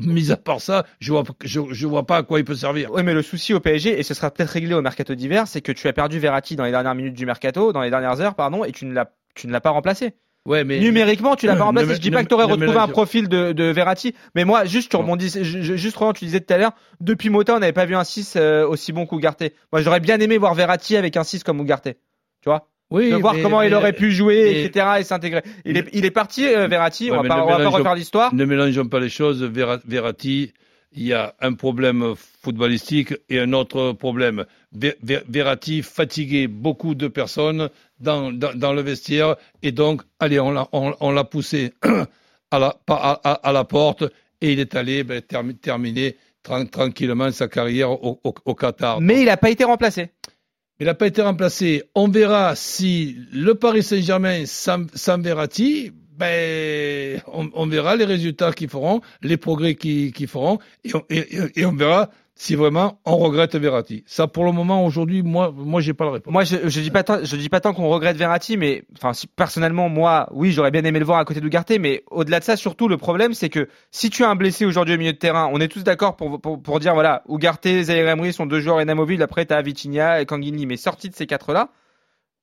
mis 0.01 0.31
à 0.31 0.37
part 0.37 0.61
ça, 0.61 0.85
je 1.01 1.13
vois, 1.13 1.25
je, 1.43 1.87
vois 1.87 2.07
pas 2.07 2.19
à 2.19 2.23
quoi 2.23 2.41
il 2.41 2.45
peut 2.45 2.55
servir. 2.55 2.91
Oui, 2.93 3.03
mais 3.03 3.15
le 3.15 3.23
souci 3.23 3.55
au 3.55 3.61
PSG, 3.61 3.99
et 3.99 4.03
ce 4.03 4.13
sera 4.13 4.31
peut-être 4.31 4.51
réglé 4.51 4.75
au 4.75 4.83
mercato 4.83 5.15
d'hiver, 5.15 5.47
c'est 5.47 5.63
que 5.63 5.73
tu 5.73 5.89
as 5.89 5.93
perdu 5.93 6.19
Verratti 6.19 6.57
dans 6.57 6.65
les 6.65 6.73
dernières 6.73 6.95
minutes 6.95 7.15
du 7.15 7.25
mercato, 7.25 7.73
dans 7.73 7.83
les 7.83 7.91
dernières 7.91 8.21
heures, 8.21 8.35
pardon, 8.35 8.65
et 8.65 8.73
tu 8.73 8.85
ne 8.85 8.93
l'as, 8.93 9.11
tu 9.35 9.47
ne 9.47 9.53
l'as 9.53 9.61
pas 9.61 9.71
remplacé. 9.71 10.15
Ouais, 10.45 10.65
mais 10.65 10.81
numériquement, 10.81 11.37
tu 11.37 11.47
l'as 11.47 11.57
pas 11.57 11.65
remplacé. 11.65 11.95
je 11.95 12.01
dis 12.01 12.11
pas 12.11 12.23
que 12.23 12.29
tu 12.29 12.35
aurais 12.35 12.45
retrouvé 12.45 12.77
un 12.77 12.89
profil 12.89 13.29
de, 13.29 13.53
de 13.53 13.65
Verratti, 13.65 14.15
mais 14.35 14.45
moi, 14.45 14.65
juste 14.65 14.91
tu 14.91 14.97
rebondis, 14.97 15.33
juste 15.43 15.97
Roland, 15.97 16.13
tu 16.13 16.25
disais 16.25 16.41
tout 16.41 16.53
à 16.53 16.59
l'heure, 16.59 16.73
depuis 17.01 17.31
Mota, 17.31 17.55
on 17.55 17.61
n'avait 17.61 17.73
pas 17.73 17.87
vu 17.87 17.95
un 17.95 18.05
6 18.05 18.35
euh, 18.37 18.67
aussi 18.67 18.93
bon 18.93 19.07
qu'Ougarté. 19.07 19.55
Moi, 19.73 19.83
j'aurais 19.83 20.01
bien 20.01 20.19
aimé 20.21 20.39
voir 20.39 20.55
Verratti 20.55 20.97
avec 20.97 21.17
un 21.17 21.25
6 21.25 21.45
comme 21.45 21.61
Ougarté. 21.61 21.95
Tu 22.41 22.49
vois 22.49 22.69
oui, 22.91 23.11
de 23.11 23.17
voir 23.17 23.35
comment 23.41 23.63
il 23.63 23.73
aurait 23.73 23.95
pu 23.95 24.11
jouer, 24.11 24.65
etc. 24.65 24.87
et 24.99 25.05
s'intégrer. 25.05 25.43
Il 25.65 25.79
est, 25.79 25.89
il 25.95 26.05
est 26.05 26.11
parti, 26.11 26.47
euh, 26.47 26.67
Verratti. 26.69 27.11
on 27.11 27.23
va 27.23 27.29
pas, 27.29 27.43
on 27.43 27.49
va 27.49 27.57
pas 27.57 27.69
refaire 27.71 27.95
l'histoire. 27.95 28.35
Ne 28.35 28.45
mélangeons 28.45 28.87
pas 28.87 29.01
les 29.01 29.09
choses. 29.09 29.43
Verratti, 29.43 30.53
il 30.95 31.05
y 31.05 31.13
a 31.13 31.35
un 31.41 31.55
problème 31.55 32.15
footballistique 32.17 33.15
et 33.29 33.41
un 33.41 33.53
autre 33.53 33.93
problème. 33.93 34.45
Verratti 34.73 35.83
fatigué 35.83 36.49
beaucoup 36.49 36.95
de 36.95 37.09
personnes 37.09 37.69
dans, 38.01 38.33
dans, 38.33 38.73
le 38.73 38.83
vestiaire 38.83 39.37
et 39.63 39.73
donc, 39.73 40.03
allez, 40.19 40.41
on 40.41 40.51
l'a 40.51 40.69
on, 40.73 41.25
poussé 41.25 41.73
à 42.51 42.59
la, 42.59 42.77
à, 42.89 43.49
à, 43.49 43.53
la 43.53 43.65
porte 43.65 44.05
et 44.41 44.53
il 44.53 44.61
est 44.61 44.75
allé 44.75 45.05
ben, 45.05 45.23
terminer 45.23 46.17
tranquillement 46.43 47.31
sa 47.31 47.49
carrière 47.49 47.91
au, 47.91 48.21
au, 48.23 48.55
Qatar. 48.55 49.01
Mais 49.01 49.21
il 49.21 49.27
n'a 49.27 49.37
pas 49.37 49.51
été 49.51 49.65
remplacé. 49.65 50.11
Il 50.81 50.87
n'a 50.87 50.95
pas 50.95 51.07
été 51.07 51.23
remplacé. 51.23 51.85
On 51.95 52.09
verra 52.09 52.57
si 52.57 53.17
le 53.33 53.55
Paris 53.55 53.85
Saint-Germain 53.85 54.45
sans, 54.47 54.87
Verratti, 55.19 55.93
ben, 56.23 57.21
on, 57.27 57.67
verra 57.67 57.97
les 57.97 58.05
résultats 58.05 58.53
qu'ils 58.53 58.69
feront, 58.69 59.01
les 59.23 59.37
progrès 59.37 59.75
qu'ils 59.75 60.29
feront, 60.29 60.59
et 60.85 61.67
on 61.67 61.73
verra 61.73 62.11
si 62.35 62.55
vraiment 62.55 62.99
on 63.05 63.17
regrette 63.19 63.55
Verratti. 63.55 64.05
Ça, 64.07 64.27
pour 64.27 64.45
le 64.45 64.53
moment, 64.53 64.85
aujourd'hui, 64.85 65.23
moi, 65.23 65.53
moi, 65.55 65.81
j'ai 65.81 65.95
pas 65.95 66.05
la 66.05 66.13
réponse. 66.13 66.33
Moi, 66.33 66.45
je, 66.45 66.69
je 66.69 66.81
dis 66.81 66.91
pas 66.91 67.03
tant, 67.03 67.23
je 67.23 67.37
dis 67.37 67.49
pas 67.49 67.61
tant 67.61 67.73
qu'on 67.73 67.89
regrette 67.89 68.17
Verratti, 68.17 68.57
mais 68.57 68.85
enfin, 68.97 69.13
personnellement, 69.37 69.89
moi, 69.89 70.29
oui, 70.33 70.53
j'aurais 70.53 70.71
bien 70.71 70.85
aimé 70.85 70.99
le 70.99 71.05
voir 71.05 71.19
à 71.19 71.25
côté 71.25 71.41
d'Ougarté, 71.41 71.79
mais 71.79 72.03
au-delà 72.11 72.41
de 72.41 72.45
ça, 72.45 72.57
surtout, 72.57 72.89
le 72.89 72.97
problème, 72.97 73.35
c'est 73.35 73.49
que 73.49 73.69
si 73.91 74.11
tu 74.11 74.25
as 74.25 74.31
un 74.31 74.37
blessé 74.37 74.65
aujourd'hui 74.65 74.95
au 74.95 74.99
milieu 74.99 75.13
de 75.13 75.19
terrain, 75.19 75.49
on 75.53 75.61
est 75.61 75.69
tous 75.69 75.85
d'accord 75.85 76.17
pour, 76.17 76.41
pour, 76.41 76.81
dire, 76.81 76.95
voilà, 76.95 77.23
Ougarté, 77.29 77.83
Zaire 77.85 78.09
Emery 78.09 78.33
sont 78.33 78.47
deux 78.47 78.61
joueurs 78.61 78.81
inamovibles. 78.81 79.23
Après, 79.23 79.45
t'as 79.45 79.61
Vitinha 79.63 80.21
et 80.21 80.27
Kangini, 80.27 80.67
mais 80.67 80.77
sortis 80.77 81.11
de 81.11 81.15
ces 81.15 81.27
quatre-là, 81.27 81.69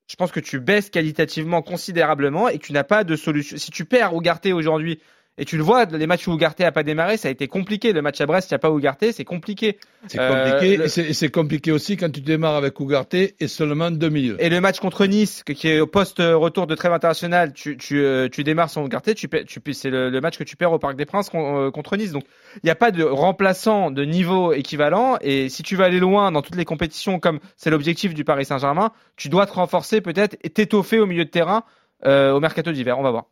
je 0.10 0.16
pense 0.16 0.32
que 0.32 0.40
tu 0.40 0.60
baisses 0.60 0.90
qualitativement 0.90 1.62
considérablement 1.62 2.50
et 2.50 2.58
que 2.58 2.66
tu 2.66 2.74
n'as 2.74 2.84
pas 2.84 3.04
de 3.04 3.16
solution. 3.16 3.58
Si 3.58 3.70
tu 3.70 3.86
perds 3.86 4.16
Ougarté 4.16 4.54
aujourd'hui 4.54 5.00
et 5.40 5.46
tu 5.46 5.56
le 5.56 5.64
vois, 5.64 5.86
les 5.86 6.06
matchs 6.06 6.28
où 6.28 6.34
Ougarté 6.34 6.66
a 6.66 6.72
pas 6.74 6.84
démarré, 6.84 7.16
ça 7.16 7.30
a 7.30 7.32
été 7.32 7.48
compliqué. 7.48 7.94
Le 7.94 8.02
match 8.02 8.20
à 8.20 8.26
Brest, 8.26 8.52
il 8.52 8.54
n'y 8.54 8.56
a 8.58 8.60
pas 8.60 8.70
Ougarté, 8.70 9.14
c'est 9.14 9.24
compliqué. 9.24 9.80
C'est 10.08 10.18
compliqué. 10.18 10.80
Euh, 10.80 10.84
et 10.84 11.14
c'est 11.14 11.30
compliqué 11.30 11.72
aussi 11.72 11.96
quand 11.96 12.12
tu 12.12 12.20
démarres 12.20 12.58
avec 12.58 12.78
Ougarté 12.82 13.36
et 13.40 13.48
seulement 13.48 13.90
deux 13.90 14.10
milieux. 14.10 14.36
Et 14.40 14.50
le 14.50 14.60
match 14.60 14.82
contre 14.82 15.06
Nice, 15.06 15.44
qui 15.44 15.70
est 15.70 15.80
au 15.80 15.88
post-retour 15.88 16.68
de 16.68 16.76
trêve 16.76 16.92
international, 16.92 17.54
tu, 17.54 17.78
tu, 17.78 18.02
euh, 18.02 18.28
tu 18.28 18.44
démarres 18.44 18.70
sans 18.70 18.84
Ougarté, 18.84 19.16
tu, 19.16 19.30
tu, 19.30 19.74
c'est 19.74 19.90
le, 19.90 20.20
match 20.20 20.38
que 20.38 20.44
tu 20.44 20.58
perds 20.58 20.74
au 20.74 20.80
Parc 20.80 20.98
des 20.98 21.06
Princes 21.06 21.30
euh, 21.34 21.72
contre 21.72 21.96
Nice. 21.96 22.12
Donc, 22.12 22.26
il 22.56 22.66
n'y 22.66 22.72
a 22.72 22.76
pas 22.76 22.92
de 22.92 23.04
remplaçant 23.06 23.92
de 23.92 24.04
niveau 24.04 24.52
équivalent. 24.52 25.18
Et 25.22 25.48
si 25.48 25.64
tu 25.64 25.78
veux 25.78 25.86
aller 25.86 26.02
loin 26.02 26.34
dans 26.34 26.42
toutes 26.42 26.58
les 26.58 26.66
compétitions, 26.66 27.18
comme 27.18 27.40
c'est 27.56 27.70
l'objectif 27.70 28.14
du 28.14 28.26
Paris 28.26 28.44
Saint-Germain, 28.44 28.92
tu 29.16 29.30
dois 29.30 29.46
te 29.46 29.54
renforcer 29.54 30.02
peut-être 30.02 30.36
et 30.44 30.50
t'étoffer 30.50 31.00
au 31.00 31.06
milieu 31.06 31.24
de 31.24 31.30
terrain 31.30 31.64
au 32.06 32.40
mercato 32.42 32.74
d'hiver. 32.74 33.00
On 33.00 33.04
va 33.04 33.12
voir. 33.12 33.26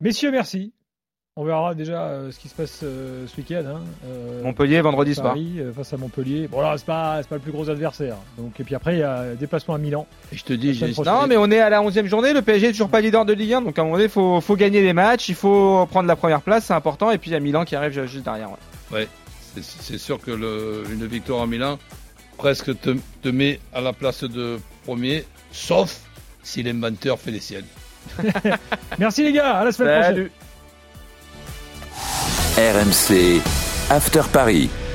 Messieurs, 0.00 0.30
merci. 0.30 0.72
On 1.38 1.44
verra 1.44 1.74
déjà 1.74 2.00
euh, 2.04 2.32
ce 2.32 2.38
qui 2.38 2.48
se 2.48 2.54
passe 2.54 2.80
euh, 2.82 3.26
ce 3.26 3.36
week-end. 3.36 3.62
Hein. 3.66 3.80
Euh, 4.06 4.42
Montpellier, 4.42 4.80
vendredi 4.80 5.14
soir. 5.14 5.36
face 5.74 5.92
à 5.92 5.98
Montpellier. 5.98 6.48
Bon, 6.48 6.62
là, 6.62 6.76
c'est 6.78 6.86
pas, 6.86 7.20
pas 7.28 7.34
le 7.34 7.42
plus 7.42 7.52
gros 7.52 7.68
adversaire. 7.68 8.16
Donc, 8.38 8.58
et 8.58 8.64
puis 8.64 8.74
après, 8.74 8.94
il 8.94 9.00
y 9.00 9.02
a 9.02 9.34
déplacement 9.34 9.74
à 9.74 9.78
Milan. 9.78 10.06
Et 10.32 10.36
je 10.38 10.44
te 10.44 10.54
dis, 10.54 10.72
j'ai... 10.72 10.94
Non, 11.04 11.26
mais 11.26 11.36
on 11.36 11.50
est 11.50 11.60
à 11.60 11.68
la 11.68 11.82
11e 11.82 12.06
journée. 12.06 12.32
Le 12.32 12.40
PSG 12.40 12.68
est 12.68 12.72
toujours 12.72 12.88
pas 12.88 13.02
leader 13.02 13.26
de 13.26 13.34
Ligue 13.34 13.52
1. 13.52 13.60
Donc, 13.60 13.78
à 13.78 13.82
un 13.82 13.84
moment 13.84 13.96
donné, 13.96 14.06
il 14.06 14.10
faut, 14.10 14.40
faut 14.40 14.56
gagner 14.56 14.80
les 14.80 14.94
matchs. 14.94 15.28
Il 15.28 15.34
faut 15.34 15.84
prendre 15.90 16.08
la 16.08 16.16
première 16.16 16.40
place. 16.40 16.64
C'est 16.64 16.72
important. 16.72 17.10
Et 17.10 17.18
puis, 17.18 17.28
il 17.28 17.34
y 17.34 17.36
a 17.36 17.40
Milan 17.40 17.66
qui 17.66 17.76
arrive 17.76 17.92
juste 18.06 18.24
derrière. 18.24 18.48
Ouais, 18.90 19.06
c'est, 19.60 19.98
sûr 19.98 20.18
que 20.18 20.30
le, 20.30 20.84
une 20.90 21.06
victoire 21.06 21.42
à 21.42 21.46
Milan 21.46 21.78
presque 22.38 22.80
te, 22.80 22.96
te 23.20 23.28
met 23.28 23.60
à 23.74 23.82
la 23.82 23.92
place 23.92 24.24
de 24.24 24.58
premier. 24.86 25.26
Sauf 25.52 26.00
si 26.42 26.62
l'inventeur 26.62 27.18
fait 27.18 27.30
les 27.30 27.40
siennes. 27.40 27.66
Merci 28.98 29.22
les 29.22 29.34
gars. 29.34 29.56
À 29.56 29.64
la 29.66 29.72
semaine 29.72 30.00
prochaine. 30.00 30.30
RMC 32.56 33.42
After 33.90 34.22
Paris. 34.32 34.85